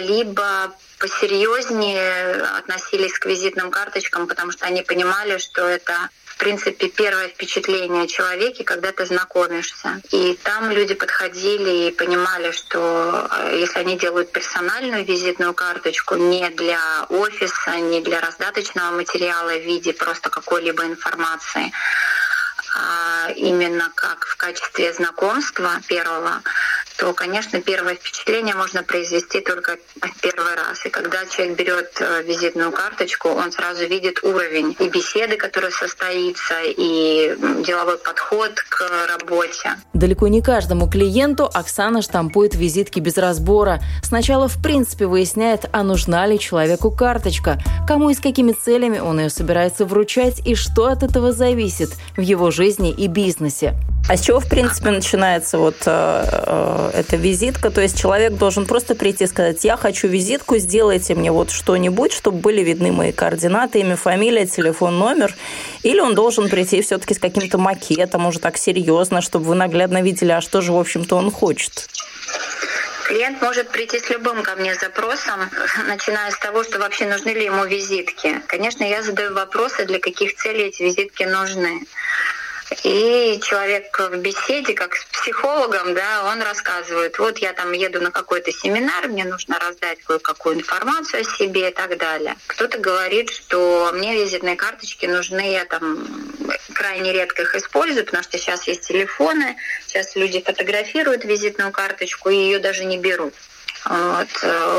либо 0.00 0.74
посерьезнее 0.98 2.42
относились 2.56 3.18
к 3.18 3.26
визитным 3.26 3.70
карточкам, 3.70 4.26
потому 4.26 4.52
что 4.52 4.64
они 4.66 4.82
понимали, 4.82 5.38
что 5.38 5.68
это 5.68 6.10
в 6.34 6.36
принципе, 6.36 6.88
первое 6.88 7.28
впечатление 7.28 8.04
о 8.04 8.06
человеке, 8.08 8.64
когда 8.64 8.90
ты 8.90 9.06
знакомишься. 9.06 10.00
И 10.10 10.36
там 10.42 10.68
люди 10.72 10.92
подходили 10.94 11.86
и 11.86 11.92
понимали, 11.92 12.50
что 12.50 13.28
э, 13.30 13.58
если 13.60 13.78
они 13.78 13.96
делают 13.96 14.32
персональную 14.32 15.04
визитную 15.04 15.54
карточку 15.54 16.16
не 16.16 16.50
для 16.50 17.06
офиса, 17.08 17.76
не 17.76 18.00
для 18.00 18.20
раздаточного 18.20 18.90
материала 18.96 19.50
в 19.50 19.62
виде 19.62 19.92
просто 19.92 20.28
какой-либо 20.28 20.84
информации, 20.84 21.72
а 22.74 23.30
именно 23.36 23.92
как 23.94 24.26
в 24.26 24.36
качестве 24.36 24.92
знакомства 24.92 25.80
первого, 25.86 26.42
то, 26.96 27.12
конечно, 27.12 27.60
первое 27.60 27.94
впечатление 27.96 28.54
можно 28.54 28.82
произвести 28.82 29.40
только 29.40 29.78
первый 30.20 30.54
раз. 30.54 30.86
И 30.86 30.90
когда 30.90 31.26
человек 31.26 31.58
берет 31.58 31.90
э, 32.00 32.22
визитную 32.22 32.70
карточку, 32.70 33.30
он 33.30 33.50
сразу 33.50 33.86
видит 33.86 34.22
уровень 34.22 34.76
и 34.78 34.88
беседы, 34.88 35.36
которая 35.36 35.72
состоится, 35.72 36.54
и 36.64 37.36
деловой 37.66 37.98
подход 37.98 38.52
к 38.68 38.88
работе. 39.08 39.76
Далеко 39.92 40.28
не 40.28 40.40
каждому 40.40 40.88
клиенту 40.88 41.50
Оксана 41.52 42.00
штампует 42.00 42.54
визитки 42.54 43.00
без 43.00 43.16
разбора. 43.16 43.80
Сначала, 44.02 44.46
в 44.46 44.62
принципе, 44.62 45.06
выясняет, 45.06 45.66
а 45.72 45.82
нужна 45.82 46.26
ли 46.26 46.38
человеку 46.38 46.90
карточка, 46.90 47.58
кому 47.88 48.10
и 48.10 48.14
с 48.14 48.20
какими 48.20 48.52
целями 48.52 49.00
он 49.00 49.18
ее 49.18 49.30
собирается 49.30 49.84
вручать 49.84 50.40
и 50.46 50.54
что 50.54 50.86
от 50.86 51.02
этого 51.02 51.32
зависит 51.32 51.90
в 52.16 52.20
его 52.20 52.50
жизни 52.50 52.92
и 52.92 53.08
бизнесе. 53.08 53.74
А 54.06 54.18
с 54.18 54.20
чего, 54.20 54.38
в 54.38 54.48
принципе, 54.48 54.90
начинается 54.90 55.56
вот 55.56 55.76
э, 55.86 56.24
э, 56.26 56.83
эта 56.92 57.16
визитка? 57.16 57.70
То 57.70 57.80
есть 57.80 57.98
человек 57.98 58.34
должен 58.34 58.66
просто 58.66 58.94
прийти 58.94 59.24
и 59.24 59.26
сказать, 59.26 59.64
я 59.64 59.76
хочу 59.76 60.08
визитку, 60.08 60.58
сделайте 60.58 61.14
мне 61.14 61.30
вот 61.30 61.50
что-нибудь, 61.50 62.12
чтобы 62.12 62.38
были 62.38 62.62
видны 62.62 62.92
мои 62.92 63.12
координаты, 63.12 63.80
имя, 63.80 63.96
фамилия, 63.96 64.46
телефон, 64.46 64.98
номер. 64.98 65.34
Или 65.82 66.00
он 66.00 66.14
должен 66.14 66.48
прийти 66.48 66.82
все-таки 66.82 67.14
с 67.14 67.18
каким-то 67.18 67.58
макетом, 67.58 68.26
уже 68.26 68.40
так 68.40 68.56
серьезно, 68.56 69.20
чтобы 69.20 69.46
вы 69.46 69.54
наглядно 69.54 70.02
видели, 70.02 70.32
а 70.32 70.40
что 70.40 70.60
же, 70.60 70.72
в 70.72 70.78
общем-то, 70.78 71.16
он 71.16 71.30
хочет. 71.30 71.88
Клиент 73.04 73.42
может 73.42 73.68
прийти 73.68 74.00
с 74.00 74.08
любым 74.08 74.42
ко 74.42 74.56
мне 74.56 74.74
запросом, 74.74 75.50
начиная 75.86 76.30
с 76.30 76.38
того, 76.38 76.64
что 76.64 76.78
вообще 76.78 77.06
нужны 77.06 77.30
ли 77.30 77.44
ему 77.44 77.64
визитки. 77.66 78.40
Конечно, 78.46 78.82
я 78.82 79.02
задаю 79.02 79.34
вопросы, 79.34 79.84
для 79.84 79.98
каких 79.98 80.34
целей 80.36 80.64
эти 80.64 80.82
визитки 80.82 81.24
нужны. 81.24 81.82
И 82.82 83.40
человек 83.42 83.98
в 83.98 84.16
беседе, 84.16 84.74
как 84.74 84.94
с 84.94 85.04
психологом, 85.06 85.94
да, 85.94 86.24
он 86.24 86.42
рассказывает, 86.42 87.18
вот 87.18 87.38
я 87.38 87.52
там 87.52 87.72
еду 87.72 88.00
на 88.00 88.10
какой-то 88.10 88.52
семинар, 88.52 89.08
мне 89.08 89.24
нужно 89.24 89.58
раздать 89.58 90.00
кое-какую 90.02 90.56
информацию 90.56 91.20
о 91.22 91.24
себе 91.24 91.70
и 91.70 91.72
так 91.72 91.96
далее. 91.98 92.36
Кто-то 92.46 92.78
говорит, 92.78 93.30
что 93.30 93.90
мне 93.94 94.14
визитные 94.22 94.56
карточки 94.56 95.06
нужны, 95.06 95.52
я 95.52 95.64
там 95.64 96.06
крайне 96.74 97.12
редко 97.12 97.42
их 97.42 97.54
использую, 97.54 98.04
потому 98.04 98.22
что 98.22 98.38
сейчас 98.38 98.66
есть 98.66 98.88
телефоны, 98.88 99.56
сейчас 99.86 100.16
люди 100.16 100.42
фотографируют 100.42 101.24
визитную 101.24 101.72
карточку 101.72 102.30
и 102.30 102.36
ее 102.36 102.58
даже 102.58 102.84
не 102.84 102.98
берут. 102.98 103.34
Вот. 103.84 104.28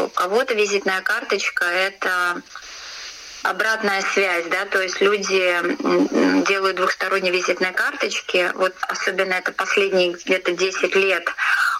У 0.03 0.09
кого-то 0.09 0.55
визитная 0.55 1.01
карточка– 1.01 1.65
это 1.65 2.41
обратная 3.49 4.01
связь, 4.01 4.45
да, 4.47 4.65
то 4.65 4.81
есть 4.81 5.01
люди 5.01 5.55
делают 6.47 6.77
двухсторонние 6.77 7.31
визитные 7.31 7.71
карточки, 7.71 8.51
вот 8.55 8.73
особенно 8.87 9.33
это 9.33 9.51
последние 9.51 10.13
где-то 10.13 10.51
10 10.51 10.95
лет 10.95 11.27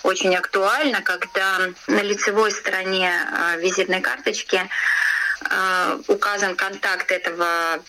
очень 0.04 0.36
актуально, 0.36 1.02
когда 1.02 1.60
на 1.88 2.02
лицевой 2.02 2.52
стороне 2.52 3.12
а, 3.12 3.56
визитной 3.58 4.02
карточки 4.02 4.62
а, 5.50 6.00
указан 6.08 6.56
контакт 6.56 7.12
этого 7.12 7.80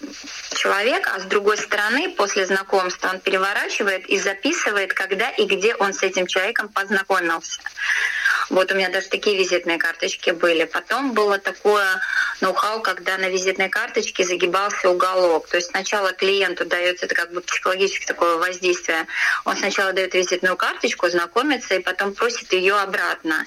человека, 0.55 1.13
а 1.15 1.21
с 1.21 1.25
другой 1.25 1.59
стороны, 1.59 2.11
после 2.11 2.47
знакомства 2.47 3.09
он 3.09 3.21
переворачивает 3.21 4.07
и 4.07 4.19
записывает, 4.19 4.95
когда 4.95 5.31
и 5.31 5.45
где 5.45 5.75
он 5.75 5.93
с 5.93 6.03
этим 6.03 6.27
человеком 6.27 6.69
познакомился. 6.69 7.61
Вот 8.51 8.71
у 8.73 8.75
меня 8.75 8.89
даже 8.91 9.09
такие 9.09 9.37
визитные 9.37 9.79
карточки 9.79 10.31
были. 10.31 10.65
Потом 10.65 11.13
было 11.13 11.39
такое 11.39 12.01
ноу-хау, 12.41 12.81
когда 12.81 13.17
на 13.19 13.29
визитной 13.29 13.69
карточке 13.69 14.25
загибался 14.25 14.91
уголок. 14.91 15.49
То 15.49 15.57
есть 15.57 15.71
сначала 15.71 16.13
клиенту 16.13 16.65
дается 16.65 17.07
это 17.07 17.15
как 17.15 17.33
бы 17.33 17.41
психологическое 17.41 18.07
такое 18.07 18.37
воздействие. 18.37 19.07
Он 19.45 19.57
сначала 19.57 19.93
дает 19.93 20.15
визитную 20.15 20.57
карточку, 20.57 21.09
знакомится 21.09 21.75
и 21.75 21.81
потом 21.81 22.15
просит 22.15 22.53
ее 22.53 22.75
обратно. 22.75 23.45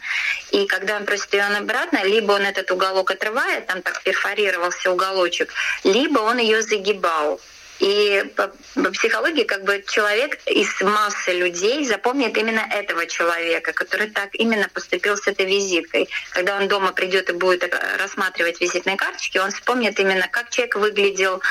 И 0.51 0.65
когда 0.65 0.97
он 0.97 1.05
просит 1.05 1.33
ее 1.33 1.43
обратно, 1.43 2.03
либо 2.03 2.33
он 2.33 2.41
этот 2.41 2.71
уголок 2.71 3.11
отрывает, 3.11 3.67
там 3.67 3.81
так 3.81 4.01
перфорировался 4.03 4.91
уголочек, 4.91 5.53
либо 5.83 6.19
он 6.19 6.37
ее 6.37 6.61
загибал. 6.61 7.39
И 7.79 8.25
по, 8.35 8.51
психологии 8.91 9.43
как 9.43 9.63
бы 9.63 9.83
человек 9.87 10.39
из 10.45 10.81
массы 10.81 11.31
людей 11.31 11.85
запомнит 11.85 12.37
именно 12.37 12.59
этого 12.59 13.05
человека, 13.05 13.71
который 13.71 14.09
так 14.09 14.29
именно 14.33 14.67
поступил 14.73 15.15
с 15.15 15.25
этой 15.27 15.45
визиткой. 15.45 16.09
Когда 16.31 16.57
он 16.57 16.67
дома 16.67 16.91
придет 16.91 17.29
и 17.29 17.33
будет 17.33 17.73
рассматривать 17.97 18.59
визитные 18.59 18.97
карточки, 18.97 19.37
он 19.37 19.51
вспомнит 19.51 19.97
именно, 19.99 20.27
как 20.27 20.49
человек 20.49 20.75
выглядел, 20.75 21.41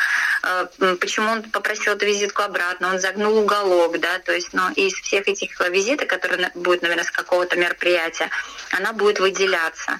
э, 0.42 0.96
почему 1.00 1.30
он 1.30 1.42
попросил 1.42 1.94
эту 1.94 2.04
визитку 2.04 2.42
обратно, 2.42 2.90
он 2.90 2.98
загнул 2.98 3.38
уголок, 3.38 3.98
да, 3.98 4.18
то 4.18 4.32
есть, 4.32 4.52
ну, 4.52 4.70
из 4.72 4.92
всех 4.92 5.28
этих 5.28 5.58
визиток, 5.70 6.08
которые 6.08 6.50
будут, 6.54 6.82
наверное, 6.82 7.04
с 7.04 7.10
какого-то 7.10 7.56
мероприятия, 7.56 8.28
она 8.70 8.92
будет 8.92 9.18
выделяться. 9.18 9.98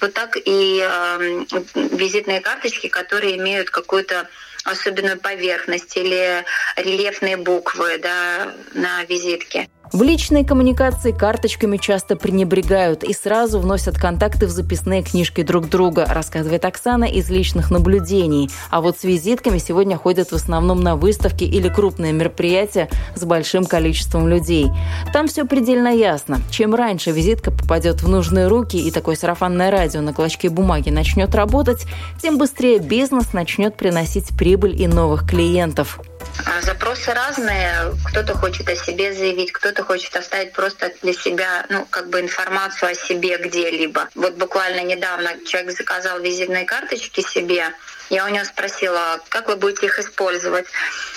Вот 0.00 0.14
так 0.14 0.36
и 0.36 0.80
э, 0.82 1.44
визитные 1.74 2.40
карточки, 2.40 2.88
которые 2.88 3.36
имеют 3.36 3.70
какую-то 3.70 4.28
особенную 4.64 5.18
поверхность 5.18 5.96
или 5.96 6.44
рельефные 6.76 7.36
буквы 7.36 7.98
да, 7.98 8.54
на 8.74 9.04
визитке. 9.04 9.68
В 9.92 10.02
личной 10.02 10.44
коммуникации 10.44 11.10
карточками 11.10 11.76
часто 11.76 12.14
пренебрегают 12.14 13.02
и 13.02 13.12
сразу 13.12 13.58
вносят 13.58 13.98
контакты 13.98 14.46
в 14.46 14.50
записные 14.50 15.02
книжки 15.02 15.42
друг 15.42 15.68
друга, 15.68 16.06
рассказывает 16.08 16.64
Оксана 16.64 17.06
из 17.06 17.28
личных 17.28 17.72
наблюдений. 17.72 18.50
А 18.70 18.82
вот 18.82 18.98
с 18.98 19.04
визитками 19.04 19.58
сегодня 19.58 19.96
ходят 19.96 20.30
в 20.30 20.34
основном 20.34 20.80
на 20.80 20.94
выставки 20.94 21.42
или 21.42 21.68
крупные 21.68 22.12
мероприятия 22.12 22.88
с 23.16 23.24
большим 23.24 23.64
количеством 23.64 24.28
людей. 24.28 24.68
Там 25.12 25.26
все 25.26 25.44
предельно 25.44 25.88
ясно. 25.88 26.38
Чем 26.52 26.76
раньше 26.76 27.10
визитка 27.10 27.50
попадет 27.50 28.00
в 28.00 28.08
нужные 28.08 28.46
руки 28.46 28.76
и 28.76 28.92
такое 28.92 29.16
сарафанное 29.16 29.72
радио 29.72 30.02
на 30.02 30.12
клочке 30.12 30.50
бумаги 30.50 30.90
начнет 30.90 31.34
работать, 31.34 31.84
тем 32.22 32.38
быстрее 32.38 32.78
бизнес 32.78 33.32
начнет 33.32 33.76
приносить 33.76 34.28
прибыль 34.38 34.80
и 34.80 34.86
новых 34.86 35.28
клиентов. 35.28 35.98
А 36.46 36.60
запросы 36.62 37.12
разные. 37.12 37.94
Кто-то 38.08 38.34
хочет 38.34 38.68
о 38.68 38.76
себе 38.76 39.12
заявить, 39.12 39.52
кто-то 39.52 39.84
хочет 39.84 40.16
оставить 40.16 40.52
просто 40.52 40.92
для 41.02 41.12
себя, 41.12 41.64
ну, 41.68 41.86
как 41.88 42.08
бы 42.08 42.20
информацию 42.20 42.90
о 42.90 42.94
себе 42.94 43.38
где-либо. 43.38 44.08
Вот 44.14 44.34
буквально 44.34 44.80
недавно 44.80 45.30
человек 45.46 45.76
заказал 45.76 46.20
визитные 46.20 46.64
карточки 46.64 47.20
себе. 47.20 47.72
Я 48.08 48.24
у 48.24 48.28
него 48.28 48.44
спросила, 48.44 49.20
как 49.28 49.46
вы 49.46 49.56
будете 49.56 49.86
их 49.86 49.98
использовать. 50.00 50.66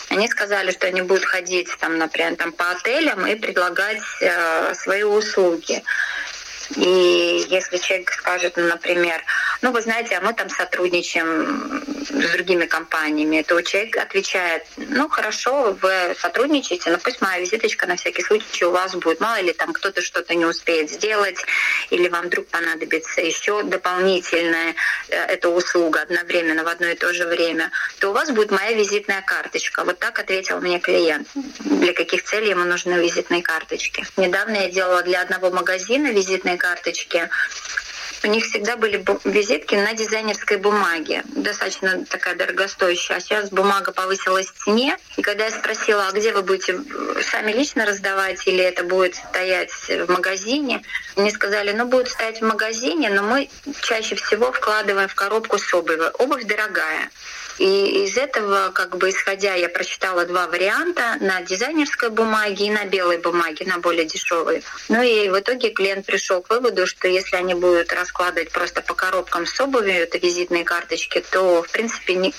Они 0.09 0.27
сказали, 0.27 0.71
что 0.71 0.87
они 0.87 1.01
будут 1.01 1.25
ходить, 1.25 1.69
там, 1.79 1.97
например, 1.97 2.35
там, 2.35 2.51
по 2.51 2.69
отелям 2.69 3.25
и 3.25 3.35
предлагать 3.35 4.03
э, 4.21 4.75
свои 4.75 5.03
услуги. 5.03 5.83
И 6.75 7.45
если 7.49 7.77
человек 7.77 8.11
скажет, 8.11 8.53
ну, 8.57 8.67
например, 8.67 9.21
ну, 9.61 9.71
вы 9.71 9.81
знаете, 9.81 10.15
а 10.15 10.21
мы 10.21 10.33
там 10.33 10.49
сотрудничаем 10.49 11.83
с 12.09 12.31
другими 12.31 12.65
компаниями, 12.65 13.41
то 13.41 13.61
человек 13.61 13.97
отвечает, 13.97 14.63
ну, 14.77 15.07
хорошо, 15.09 15.77
вы 15.81 16.15
сотрудничаете, 16.19 16.91
но 16.91 16.97
пусть 16.97 17.21
моя 17.21 17.39
визиточка 17.39 17.87
на 17.87 17.95
всякий 17.95 18.23
случай 18.23 18.65
у 18.65 18.71
вас 18.71 18.95
будет. 18.95 19.19
Мало 19.19 19.39
ли 19.41 19.53
там 19.53 19.73
кто-то 19.73 20.01
что-то 20.01 20.35
не 20.35 20.45
успеет 20.45 20.89
сделать, 20.89 21.37
или 21.89 22.07
вам 22.09 22.27
вдруг 22.27 22.47
понадобится 22.47 23.21
еще 23.21 23.63
дополнительная 23.63 24.75
э, 25.09 25.15
эта 25.15 25.49
услуга 25.49 26.01
одновременно 26.01 26.63
в 26.63 26.67
одно 26.67 26.87
и 26.87 26.95
то 26.95 27.13
же 27.13 27.25
время, 27.25 27.71
то 27.99 28.09
у 28.09 28.13
вас 28.13 28.29
будет 28.31 28.51
моя 28.51 28.73
визитная 28.73 29.21
карточка. 29.21 29.83
Вот 29.83 29.99
так 29.99 30.19
ответил 30.19 30.59
мне 30.59 30.79
клиент. 30.79 31.27
Для 31.59 31.93
каких 31.93 32.23
целей 32.23 32.49
ему 32.49 32.63
нужны 32.65 32.93
визитные 32.95 33.41
карточки. 33.41 34.05
Недавно 34.17 34.55
я 34.55 34.69
делала 34.69 35.03
для 35.03 35.21
одного 35.21 35.51
магазина 35.51 36.07
визитные 36.07 36.57
карточки 36.63 37.29
у 38.23 38.27
них 38.27 38.45
всегда 38.45 38.77
были 38.77 39.03
визитки 39.25 39.75
на 39.75 39.93
дизайнерской 39.93 40.57
бумаге, 40.57 41.23
достаточно 41.27 42.05
такая 42.05 42.35
дорогостоящая. 42.35 43.17
А 43.17 43.19
сейчас 43.19 43.49
бумага 43.49 43.91
повысилась 43.91 44.47
в 44.47 44.63
цене. 44.63 44.97
И 45.17 45.21
когда 45.21 45.45
я 45.45 45.51
спросила, 45.51 46.07
а 46.07 46.11
где 46.11 46.31
вы 46.31 46.41
будете 46.41 46.79
сами 47.21 47.51
лично 47.51 47.85
раздавать 47.85 48.47
или 48.47 48.63
это 48.63 48.83
будет 48.83 49.15
стоять 49.15 49.71
в 49.71 50.07
магазине, 50.07 50.81
мне 51.15 51.31
сказали, 51.31 51.71
ну 51.73 51.85
будет 51.85 52.09
стоять 52.09 52.41
в 52.41 52.45
магазине, 52.45 53.09
но 53.09 53.23
мы 53.23 53.49
чаще 53.81 54.15
всего 54.15 54.51
вкладываем 54.51 55.07
в 55.07 55.15
коробку 55.15 55.57
с 55.57 55.73
обувью. 55.73 56.11
Обувь 56.19 56.45
дорогая. 56.45 57.09
И 57.59 58.05
из 58.05 58.17
этого, 58.17 58.71
как 58.73 58.97
бы 58.97 59.09
исходя, 59.09 59.53
я 59.53 59.69
прочитала 59.69 60.25
два 60.25 60.47
варианта 60.47 61.17
на 61.19 61.41
дизайнерской 61.41 62.09
бумаге 62.09 62.65
и 62.65 62.71
на 62.71 62.85
белой 62.85 63.19
бумаге, 63.19 63.65
на 63.65 63.77
более 63.77 64.05
дешевой. 64.05 64.63
Ну 64.89 65.01
и 65.01 65.29
в 65.29 65.39
итоге 65.39 65.69
клиент 65.69 66.05
пришел 66.05 66.41
к 66.41 66.49
выводу, 66.49 66.87
что 66.87 67.07
если 67.07 67.35
они 67.35 67.53
будут 67.53 67.93
раскладывать 68.13 68.51
просто 68.51 68.81
по 68.81 68.93
коробкам 68.93 69.45
с 69.45 69.59
обувью, 69.59 70.03
это 70.03 70.17
визитные 70.17 70.63
карточки, 70.63 71.23
то, 71.31 71.63
в 71.63 71.69
принципе, 71.69 72.15
не, 72.15 72.33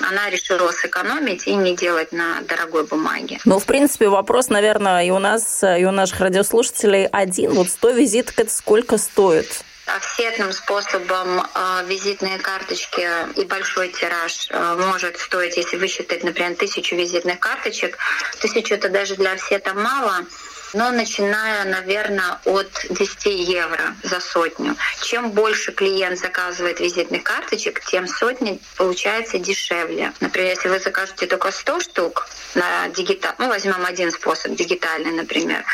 она 0.00 0.30
решила 0.30 0.70
сэкономить 0.72 1.46
и 1.46 1.54
не 1.54 1.76
делать 1.76 2.12
на 2.12 2.40
дорогой 2.42 2.84
бумаге. 2.84 3.38
Ну, 3.44 3.58
в 3.58 3.64
принципе, 3.64 4.08
вопрос, 4.08 4.48
наверное, 4.48 5.04
и 5.04 5.10
у 5.10 5.18
нас, 5.18 5.62
и 5.62 5.84
у 5.84 5.90
наших 5.90 6.20
радиослушателей 6.20 7.06
один. 7.06 7.52
Вот 7.52 7.68
100 7.68 7.90
визиток, 7.90 8.38
это 8.38 8.50
сколько 8.50 8.98
стоит? 8.98 9.64
Офсетным 9.84 10.52
способом 10.52 11.40
э, 11.40 11.84
визитные 11.86 12.38
карточки 12.38 13.06
и 13.36 13.44
большой 13.44 13.88
тираж 13.88 14.46
э, 14.48 14.76
может 14.78 15.18
стоить, 15.18 15.56
если 15.56 15.76
высчитать, 15.76 16.22
например, 16.22 16.54
тысячу 16.54 16.94
визитных 16.94 17.40
карточек. 17.40 17.98
Тысячу 18.40 18.74
это 18.74 18.88
даже 18.88 19.16
для 19.16 19.32
офсета 19.32 19.74
мало 19.74 20.24
но 20.72 20.90
начиная, 20.90 21.64
наверное, 21.64 22.38
от 22.44 22.70
10 22.90 23.26
евро 23.26 23.94
за 24.02 24.20
сотню. 24.20 24.76
Чем 25.02 25.30
больше 25.30 25.72
клиент 25.72 26.18
заказывает 26.18 26.80
визитных 26.80 27.22
карточек, 27.22 27.80
тем 27.84 28.06
сотни 28.06 28.60
получается 28.76 29.38
дешевле. 29.38 30.12
Например, 30.20 30.50
если 30.50 30.68
вы 30.68 30.78
закажете 30.78 31.26
только 31.26 31.50
100 31.50 31.80
штук 31.80 32.28
на 32.54 32.88
дигитал, 32.88 33.34
ну, 33.38 33.48
возьмем 33.48 33.84
один 33.84 34.10
способ, 34.10 34.52
дигитальный, 34.52 35.12
например, 35.12 35.64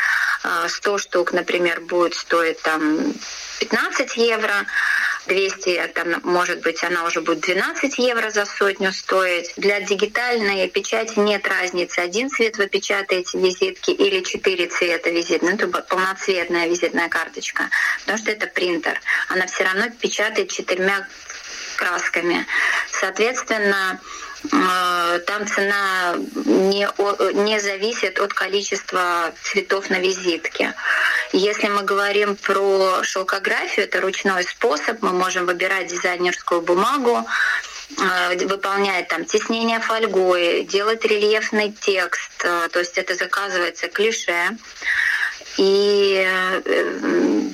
100 0.67 0.93
а, 0.93 0.97
штук, 0.97 1.33
например, 1.33 1.81
будет 1.81 2.15
стоить 2.15 2.61
там 2.61 3.13
15 3.59 4.15
евро, 4.17 4.65
200, 5.29 5.91
там, 5.95 6.19
может 6.23 6.61
быть, 6.61 6.83
она 6.83 7.05
уже 7.05 7.21
будет 7.21 7.39
12 7.41 7.97
евро 7.99 8.29
за 8.31 8.45
сотню 8.45 8.91
стоить. 8.91 9.53
Для 9.55 9.79
дигитальной 9.79 10.67
печати 10.67 11.19
нет 11.19 11.47
разницы. 11.47 11.99
Один 11.99 12.29
цвет 12.29 12.57
вы 12.57 12.67
печатаете 12.67 13.37
визитки 13.37 13.91
или 13.91 14.21
четыре 14.23 14.67
цвета 14.67 15.09
визитной. 15.09 15.51
Ну, 15.51 15.55
это 15.55 15.67
полноцветная 15.83 16.67
визитная 16.67 17.07
карточка. 17.07 17.69
Потому 18.01 18.17
что 18.17 18.31
это 18.31 18.47
принтер. 18.47 18.99
Она 19.29 19.45
все 19.45 19.63
равно 19.63 19.85
печатает 20.01 20.51
четырьмя 20.51 21.07
красками. 21.77 22.45
Соответственно, 22.99 24.01
там 24.51 25.47
цена 25.47 26.15
не, 26.45 26.87
не 27.43 27.59
зависит 27.59 28.19
от 28.19 28.33
количества 28.33 29.33
цветов 29.43 29.89
на 29.89 29.99
визитке. 29.99 30.73
Если 31.33 31.67
мы 31.67 31.83
говорим 31.83 32.35
про 32.35 33.03
шелкографию, 33.03 33.85
это 33.85 34.01
ручной 34.01 34.43
способ, 34.43 35.01
мы 35.01 35.11
можем 35.11 35.45
выбирать 35.45 35.87
дизайнерскую 35.87 36.61
бумагу, 36.61 37.25
э, 37.97 38.45
выполнять 38.45 39.07
там 39.09 39.25
теснение 39.25 39.79
фольгой, 39.79 40.63
делать 40.63 41.03
рельефный 41.05 41.71
текст, 41.71 42.31
э, 42.43 42.69
то 42.71 42.79
есть 42.79 42.97
это 42.97 43.15
заказывается 43.15 43.89
клише 43.89 44.57
и 45.59 46.25
э, 46.25 46.61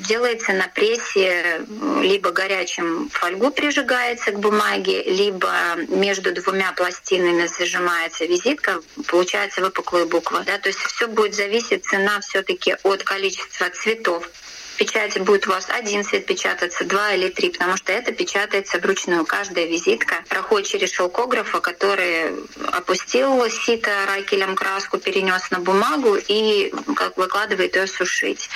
делается 0.07 0.53
на 0.53 0.67
прессе 0.67 1.65
либо 2.01 2.29
горячим 2.29 3.09
фольгу 3.09 3.49
прижигается 3.49 4.31
к 4.31 4.39
бумаге, 4.39 5.01
либо 5.03 5.51
между 5.87 6.31
двумя 6.31 6.71
пластинами 6.73 7.47
зажимается 7.47 8.25
визитка, 8.25 8.79
получается 9.07 9.61
выпуклые 9.61 10.05
буквы. 10.05 10.43
Да? 10.45 10.59
То 10.59 10.69
есть 10.69 10.79
все 10.79 11.07
будет 11.07 11.33
зависеть 11.33 11.85
цена 11.85 12.19
все-таки 12.19 12.75
от 12.83 13.03
количества 13.03 13.71
цветов 13.71 14.29
печати 14.77 15.19
будет 15.19 15.47
у 15.47 15.51
вас 15.51 15.67
один 15.69 16.03
цвет 16.03 16.25
печататься, 16.25 16.85
два 16.85 17.13
или 17.13 17.29
три, 17.29 17.49
потому 17.49 17.77
что 17.77 17.91
это 17.91 18.11
печатается 18.11 18.79
вручную. 18.79 19.25
Каждая 19.25 19.65
визитка 19.65 20.23
проходит 20.29 20.67
через 20.67 20.91
шелкографа, 20.91 21.59
который 21.59 22.31
опустил 22.71 23.49
сито 23.49 23.91
ракелем 24.07 24.55
краску, 24.55 24.97
перенес 24.97 25.51
на 25.51 25.59
бумагу 25.59 26.15
и 26.15 26.73
как 26.95 27.17
выкладывает 27.17 27.75
ее 27.75 27.88
сушить 27.88 28.49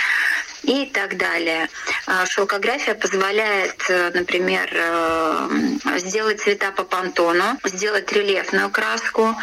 и 0.64 0.86
так 0.86 1.18
далее. 1.18 1.70
А, 2.06 2.26
шелкография 2.26 2.94
позволяет, 2.94 3.90
э, 3.90 4.12
например, 4.14 4.70
э, 4.74 5.70
сделать 5.98 6.42
цвета 6.42 6.72
по 6.72 6.84
пантону, 6.84 7.58
сделать 7.64 8.12
рельефную 8.12 8.70
краску, 8.70 9.36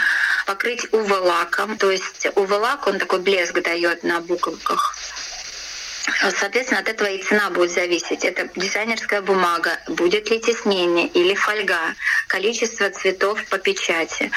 покрыть 0.47 0.85
UV-лаком. 0.93 1.79
То 1.79 1.91
есть 1.91 2.27
UV-лак, 2.27 2.87
он 2.87 2.99
такой 2.99 3.21
блеск 3.21 3.61
дает 3.63 4.05
на 4.05 4.21
буковках. 4.21 4.95
Соответственно, 6.39 6.81
от 6.81 6.89
этого 6.89 7.09
и 7.09 7.23
цена 7.23 7.51
будет 7.51 7.71
зависеть. 7.71 8.25
Это 8.25 8.49
дизайнерская 8.57 9.23
бумага, 9.23 9.79
будет 9.89 10.31
ли 10.31 10.41
теснение 10.41 11.07
или 11.09 11.35
фольга, 11.35 11.79
количество 12.29 12.91
цветов 12.91 13.45
по 13.51 13.59
печати. 13.59 14.31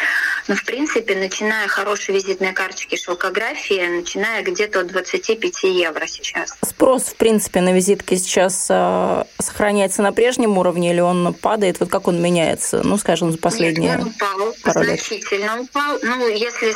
Но, 0.48 0.56
в 0.56 0.63
принципе, 0.63 1.15
начиная 1.15 1.68
хорошие 1.68 2.15
визитные 2.15 2.54
карточки 2.54 2.96
шелкографии, 2.96 3.86
начиная 3.88 4.44
где-то 4.44 4.82
от 4.82 4.88
25 4.88 5.63
евро 5.63 6.06
сейчас. 6.08 6.56
Спрос, 6.63 7.04
в 7.04 7.15
принципе, 7.15 7.62
на 7.62 7.74
визитки 7.74 8.15
сейчас 8.15 8.68
э, 8.70 9.24
сохраняется 9.39 10.02
на 10.02 10.12
прежнем 10.12 10.58
уровне 10.58 10.92
или 10.92 11.00
он 11.00 11.34
падает? 11.34 11.80
Вот 11.80 11.89
как 11.89 12.08
он 12.08 12.22
меняется? 12.22 12.82
Ну, 12.84 12.98
скажем, 12.98 13.32
за 13.32 13.38
последние 13.38 13.92
Нет, 13.92 14.02
он 14.02 14.08
упал, 14.08 14.54
пару 14.63 14.82
лет. 14.82 15.00
значительно 15.00 15.62
упал. 15.62 16.00
Ну, 16.02 16.28
если, 16.28 16.74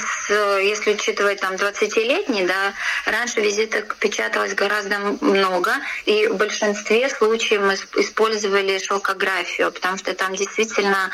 если 0.63 0.93
учитывать 0.93 1.41
там 1.41 1.55
20-летний, 1.55 2.45
да, 2.45 2.73
раньше 3.05 3.41
визиток 3.41 3.95
печаталось 3.99 4.53
гораздо 4.53 4.92
много, 4.99 5.73
и 6.05 6.27
в 6.27 6.35
большинстве 6.35 7.09
случаев 7.09 7.61
мы 7.61 7.73
использовали 8.01 8.79
шелкографию, 8.79 9.71
потому 9.71 9.97
что 9.97 10.13
там 10.13 10.35
действительно 10.35 11.09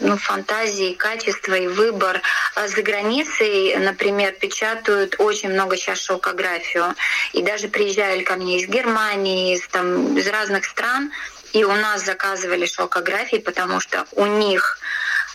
ну, 0.00 0.16
фантазии, 0.16 0.94
качество 0.94 1.54
и 1.54 1.66
выбор. 1.66 2.20
А 2.54 2.68
за 2.68 2.82
границей, 2.82 3.76
например, 3.76 4.32
печатают 4.32 5.16
очень 5.18 5.50
много 5.50 5.76
сейчас 5.76 6.00
шелкографию. 6.00 6.94
И 7.32 7.42
даже 7.42 7.68
приезжали 7.68 8.22
ко 8.22 8.36
мне 8.36 8.58
из 8.60 8.68
Германии, 8.68 9.56
из, 9.56 9.66
там, 9.68 10.16
из 10.16 10.26
разных 10.28 10.64
стран, 10.64 11.12
и 11.52 11.64
у 11.64 11.72
нас 11.72 12.04
заказывали 12.04 12.66
шелкографии, 12.66 13.38
потому 13.38 13.80
что 13.80 14.06
у 14.12 14.26
них 14.26 14.78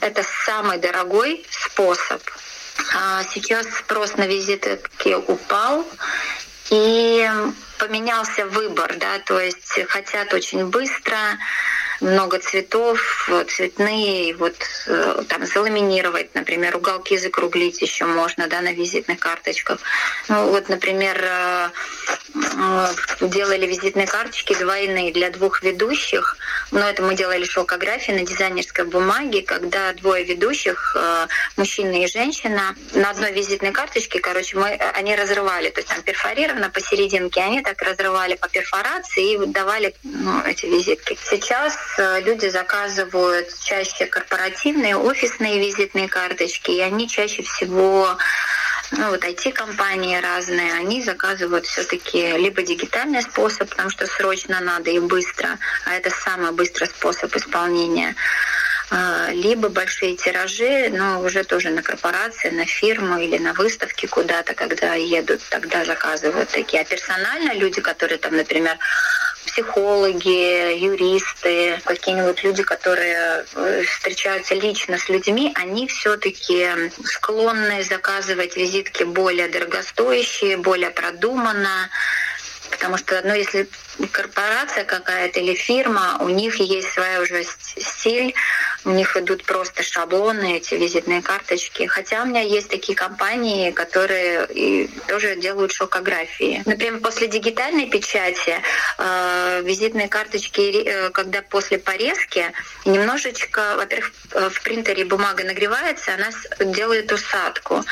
это 0.01 0.23
самый 0.45 0.77
дорогой 0.77 1.45
способ. 1.49 2.21
А 2.93 3.23
сейчас 3.33 3.67
спрос 3.67 4.17
на 4.17 4.27
визитки 4.27 5.13
упал, 5.13 5.85
и 6.71 7.29
поменялся 7.77 8.45
выбор, 8.45 8.95
да, 8.97 9.19
то 9.19 9.39
есть 9.39 9.79
хотят 9.89 10.33
очень 10.33 10.65
быстро, 10.67 11.17
много 12.01 12.39
цветов, 12.39 13.29
цветные, 13.47 14.35
вот 14.35 14.55
э, 14.87 15.23
там 15.27 15.45
заламинировать, 15.45 16.33
например, 16.35 16.75
уголки 16.75 17.17
закруглить 17.17 17.81
еще 17.81 18.05
можно, 18.05 18.47
да, 18.47 18.61
на 18.61 18.73
визитных 18.73 19.19
карточках. 19.19 19.79
Ну, 20.27 20.49
вот, 20.49 20.67
например, 20.69 21.23
э, 21.23 21.69
делали 23.21 23.67
визитные 23.67 24.07
карточки 24.07 24.57
двойные 24.57 25.11
для 25.13 25.29
двух 25.29 25.61
ведущих, 25.63 26.37
но 26.71 26.89
это 26.89 27.03
мы 27.03 27.15
делали 27.15 27.45
шелкографии 27.45 28.11
на 28.11 28.25
дизайнерской 28.25 28.85
бумаге, 28.85 29.43
когда 29.43 29.93
двое 29.93 30.23
ведущих, 30.23 30.95
мужчина 31.57 32.03
и 32.03 32.07
женщина, 32.07 32.75
на 32.93 33.09
одной 33.09 33.31
визитной 33.33 33.71
карточке, 33.71 34.19
короче, 34.19 34.57
мы, 34.57 34.69
они 34.69 35.15
разрывали, 35.15 35.69
то 35.69 35.79
есть 35.79 35.89
там 35.89 36.01
перфорировано 36.01 36.69
посерединке, 36.69 37.41
они 37.41 37.61
так 37.61 37.81
разрывали 37.81 38.35
по 38.35 38.47
перфорации 38.47 39.33
и 39.33 39.45
давали 39.47 39.93
ну, 40.03 40.41
эти 40.45 40.65
визитки. 40.65 41.17
Сейчас 41.29 41.75
э, 41.75 41.90
люди 41.97 42.47
заказывают 42.47 43.47
чаще 43.63 44.05
корпоративные, 44.05 44.95
офисные 44.95 45.59
визитные 45.59 46.07
карточки, 46.07 46.71
и 46.71 46.79
они 46.79 47.07
чаще 47.07 47.43
всего 47.43 48.17
ну, 48.91 49.09
вот 49.09 49.23
IT-компании 49.23 50.17
разные, 50.17 50.73
они 50.73 51.01
заказывают 51.01 51.65
все-таки 51.65 52.37
либо 52.37 52.61
дигитальный 52.61 53.21
способ, 53.21 53.69
потому 53.69 53.89
что 53.89 54.05
срочно 54.05 54.59
надо 54.59 54.91
и 54.91 54.99
быстро, 54.99 55.57
а 55.85 55.93
это 55.93 56.09
самый 56.09 56.51
быстрый 56.51 56.85
способ 56.85 57.33
исполнения, 57.35 58.15
а, 58.89 59.29
либо 59.31 59.69
большие 59.69 60.17
тиражи, 60.17 60.89
но 60.89 61.21
уже 61.21 61.45
тоже 61.45 61.69
на 61.69 61.81
корпорации, 61.81 62.49
на 62.49 62.65
фирму 62.65 63.17
или 63.19 63.37
на 63.37 63.53
выставки 63.53 64.05
куда-то, 64.05 64.53
когда 64.53 64.95
едут, 64.95 65.41
тогда 65.49 65.85
заказывают 65.85 66.49
такие. 66.49 66.81
А 66.81 66.85
персонально 66.85 67.53
люди, 67.53 67.79
которые 67.79 68.17
там, 68.17 68.35
например, 68.35 68.77
психологи, 69.45 70.77
юристы, 70.77 71.79
какие-нибудь 71.83 72.43
люди, 72.43 72.63
которые 72.63 73.45
э, 73.53 73.83
встречаются 73.83 74.55
лично 74.55 74.97
с 74.97 75.09
людьми, 75.09 75.51
они 75.55 75.87
все-таки 75.87 76.67
склонны 77.03 77.83
заказывать 77.83 78.55
визитки 78.55 79.03
более 79.03 79.47
дорогостоящие, 79.47 80.57
более 80.57 80.91
продуманно, 80.91 81.89
потому 82.71 82.97
что, 82.97 83.21
ну, 83.23 83.33
если 83.33 83.67
корпорация 84.11 84.85
какая-то 84.85 85.39
или 85.39 85.53
фирма, 85.53 86.17
у 86.19 86.29
них 86.29 86.55
есть 86.55 86.91
своя 86.93 87.21
уже 87.21 87.43
стиль, 87.43 88.33
у 88.85 88.91
них 88.91 89.15
идут 89.17 89.43
просто 89.43 89.83
шаблоны, 89.83 90.57
эти 90.57 90.75
визитные 90.75 91.21
карточки. 91.21 91.85
Хотя 91.85 92.23
у 92.23 92.25
меня 92.25 92.41
есть 92.41 92.69
такие 92.69 92.95
компании, 92.95 93.71
которые 93.71 94.47
и 94.49 94.87
тоже 95.07 95.35
делают 95.35 95.71
шокографии. 95.71 96.63
Например, 96.65 96.99
после 96.99 97.27
дигитальной 97.27 97.87
печати 97.87 98.61
э, 98.97 99.61
визитные 99.63 100.07
карточки, 100.07 100.83
э, 100.83 101.09
когда 101.11 101.41
после 101.41 101.77
порезки, 101.77 102.51
немножечко, 102.85 103.75
во-первых, 103.77 104.11
э, 104.31 104.49
в 104.49 104.61
принтере 104.63 105.05
бумага 105.05 105.43
нагревается, 105.43 106.13
она 106.13 106.29
делает 106.73 107.11
усадку. 107.11 107.83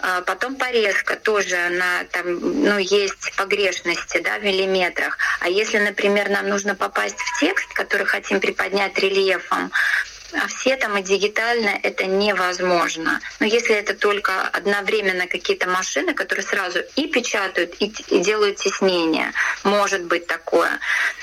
А 0.00 0.20
потом 0.22 0.56
порезка 0.56 1.16
тоже, 1.16 1.56
она 1.56 2.04
там, 2.10 2.38
ну, 2.62 2.78
есть 2.78 3.34
погрешности, 3.36 4.18
да, 4.18 4.38
в 4.38 4.44
миллиметрах. 4.44 5.16
А 5.40 5.48
если, 5.48 5.78
например, 5.78 6.28
нам 6.28 6.48
нужно 6.48 6.74
попасть 6.74 7.18
в 7.18 7.40
текст, 7.40 7.72
который 7.72 8.04
хотим 8.04 8.40
приподнять 8.40 8.98
рельефом, 8.98 9.72
все 10.48 10.76
там 10.76 10.96
и 10.98 11.02
дигитально 11.02 11.78
это 11.82 12.06
невозможно. 12.06 13.20
Но 13.40 13.46
если 13.46 13.74
это 13.74 13.94
только 13.94 14.48
одновременно 14.48 15.26
какие-то 15.26 15.68
машины, 15.68 16.14
которые 16.14 16.44
сразу 16.44 16.80
и 16.96 17.06
печатают, 17.06 17.74
и, 17.80 17.92
и 18.08 18.18
делают 18.20 18.56
теснение, 18.56 19.32
может 19.62 20.04
быть 20.04 20.26
такое. 20.26 20.78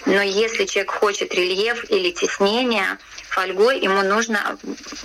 Но 0.05 0.21
если 0.21 0.65
человек 0.65 0.91
хочет 0.91 1.33
рельеф 1.33 1.89
или 1.89 2.11
теснение, 2.11 2.97
фольгой, 3.31 3.79
ему 3.79 4.01
нужно 4.03 4.57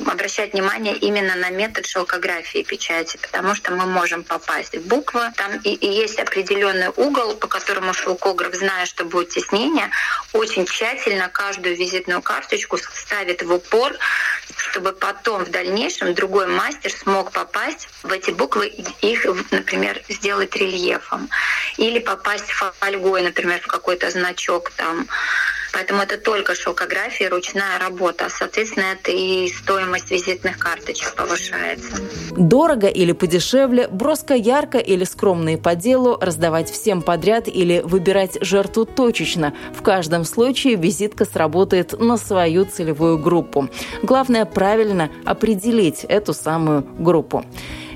обращать 0.05 0.53
внимание 0.53 0.97
именно 0.97 1.37
на 1.37 1.51
метод 1.51 1.87
шелкографии 1.87 2.63
печати, 2.63 3.19
потому 3.23 3.55
что 3.55 3.73
мы 3.73 3.87
можем 3.87 4.25
попасть 4.25 4.77
в 4.77 4.87
буквы. 4.87 5.33
Там 5.37 5.57
и, 5.63 5.73
и 5.73 5.87
есть 5.87 6.19
определенный 6.19 6.89
угол, 6.89 7.37
по 7.37 7.47
которому 7.47 7.95
шелкограф, 7.95 8.55
зная, 8.55 8.87
что 8.87 9.05
будет 9.05 9.31
теснение, 9.31 9.91
очень 10.33 10.67
тщательно 10.67 11.29
каждую 11.29 11.77
визитную 11.77 12.21
карточку 12.21 12.79
ставит 12.79 13.43
в 13.43 13.53
упор, 13.53 13.96
чтобы 14.57 14.93
потом 14.93 15.45
в 15.45 15.51
дальнейшем 15.51 16.15
другой 16.15 16.47
мастер 16.47 16.91
смог 16.91 17.33
попасть 17.33 17.89
в 18.03 18.13
эти 18.13 18.31
буквы 18.31 18.69
и 18.69 18.85
их, 19.13 19.27
например, 19.51 20.03
сделать 20.09 20.55
рельефом. 20.57 21.29
Или 21.77 21.99
попасть 21.99 22.51
фольгой, 22.51 23.23
например, 23.23 23.61
в 23.61 23.67
какой-то 23.67 24.11
значок 24.11 24.71
там 24.71 25.07
Поэтому 25.77 26.01
это 26.01 26.16
только 26.16 26.55
шелкография, 26.55 27.29
ручная 27.29 27.79
работа. 27.79 28.31
Соответственно, 28.31 28.95
это 28.95 29.11
и 29.11 29.47
стоимость 29.49 30.11
визитных 30.11 30.59
карточек 30.59 31.14
повышается. 31.14 31.99
Дорого 32.35 32.87
или 32.87 33.12
подешевле, 33.12 33.87
броско 33.87 34.33
ярко 34.33 34.79
или 34.79 35.05
скромные 35.05 35.59
по 35.59 35.74
делу, 35.74 36.16
раздавать 36.18 36.70
всем 36.70 37.03
подряд 37.03 37.47
или 37.47 37.83
выбирать 37.85 38.39
жертву 38.41 38.87
точечно. 38.87 39.53
В 39.74 39.83
каждом 39.83 40.24
случае 40.24 40.77
визитка 40.77 41.27
сработает 41.27 42.01
на 42.01 42.16
свою 42.16 42.64
целевую 42.64 43.18
группу. 43.18 43.68
Главное 44.03 44.47
правильно 44.47 45.11
определить 45.27 46.05
эту 46.09 46.33
самую 46.33 46.87
группу. 46.99 47.45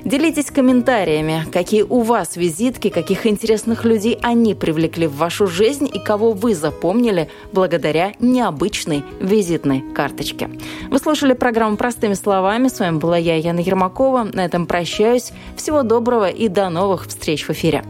Делитесь 0.03 0.49
комментариями, 0.49 1.45
какие 1.51 1.83
у 1.83 2.01
вас 2.01 2.35
визитки, 2.35 2.89
каких 2.89 3.27
интересных 3.27 3.85
людей 3.85 4.17
они 4.23 4.55
привлекли 4.55 5.05
в 5.07 5.15
вашу 5.15 5.45
жизнь 5.47 5.89
и 5.91 5.99
кого 5.99 6.31
вы 6.31 6.55
запомнили 6.55 7.29
благодаря 7.51 8.13
необычной 8.19 9.03
визитной 9.19 9.83
карточке. 9.93 10.49
Вы 10.89 10.97
слушали 10.97 11.33
программу 11.33 11.77
«Простыми 11.77 12.15
словами». 12.15 12.67
С 12.67 12.79
вами 12.79 12.97
была 12.97 13.17
я, 13.17 13.35
Яна 13.35 13.59
Ермакова. 13.59 14.27
На 14.33 14.43
этом 14.43 14.65
прощаюсь. 14.65 15.31
Всего 15.55 15.83
доброго 15.83 16.29
и 16.29 16.47
до 16.47 16.69
новых 16.69 17.07
встреч 17.07 17.45
в 17.47 17.51
эфире. 17.51 17.83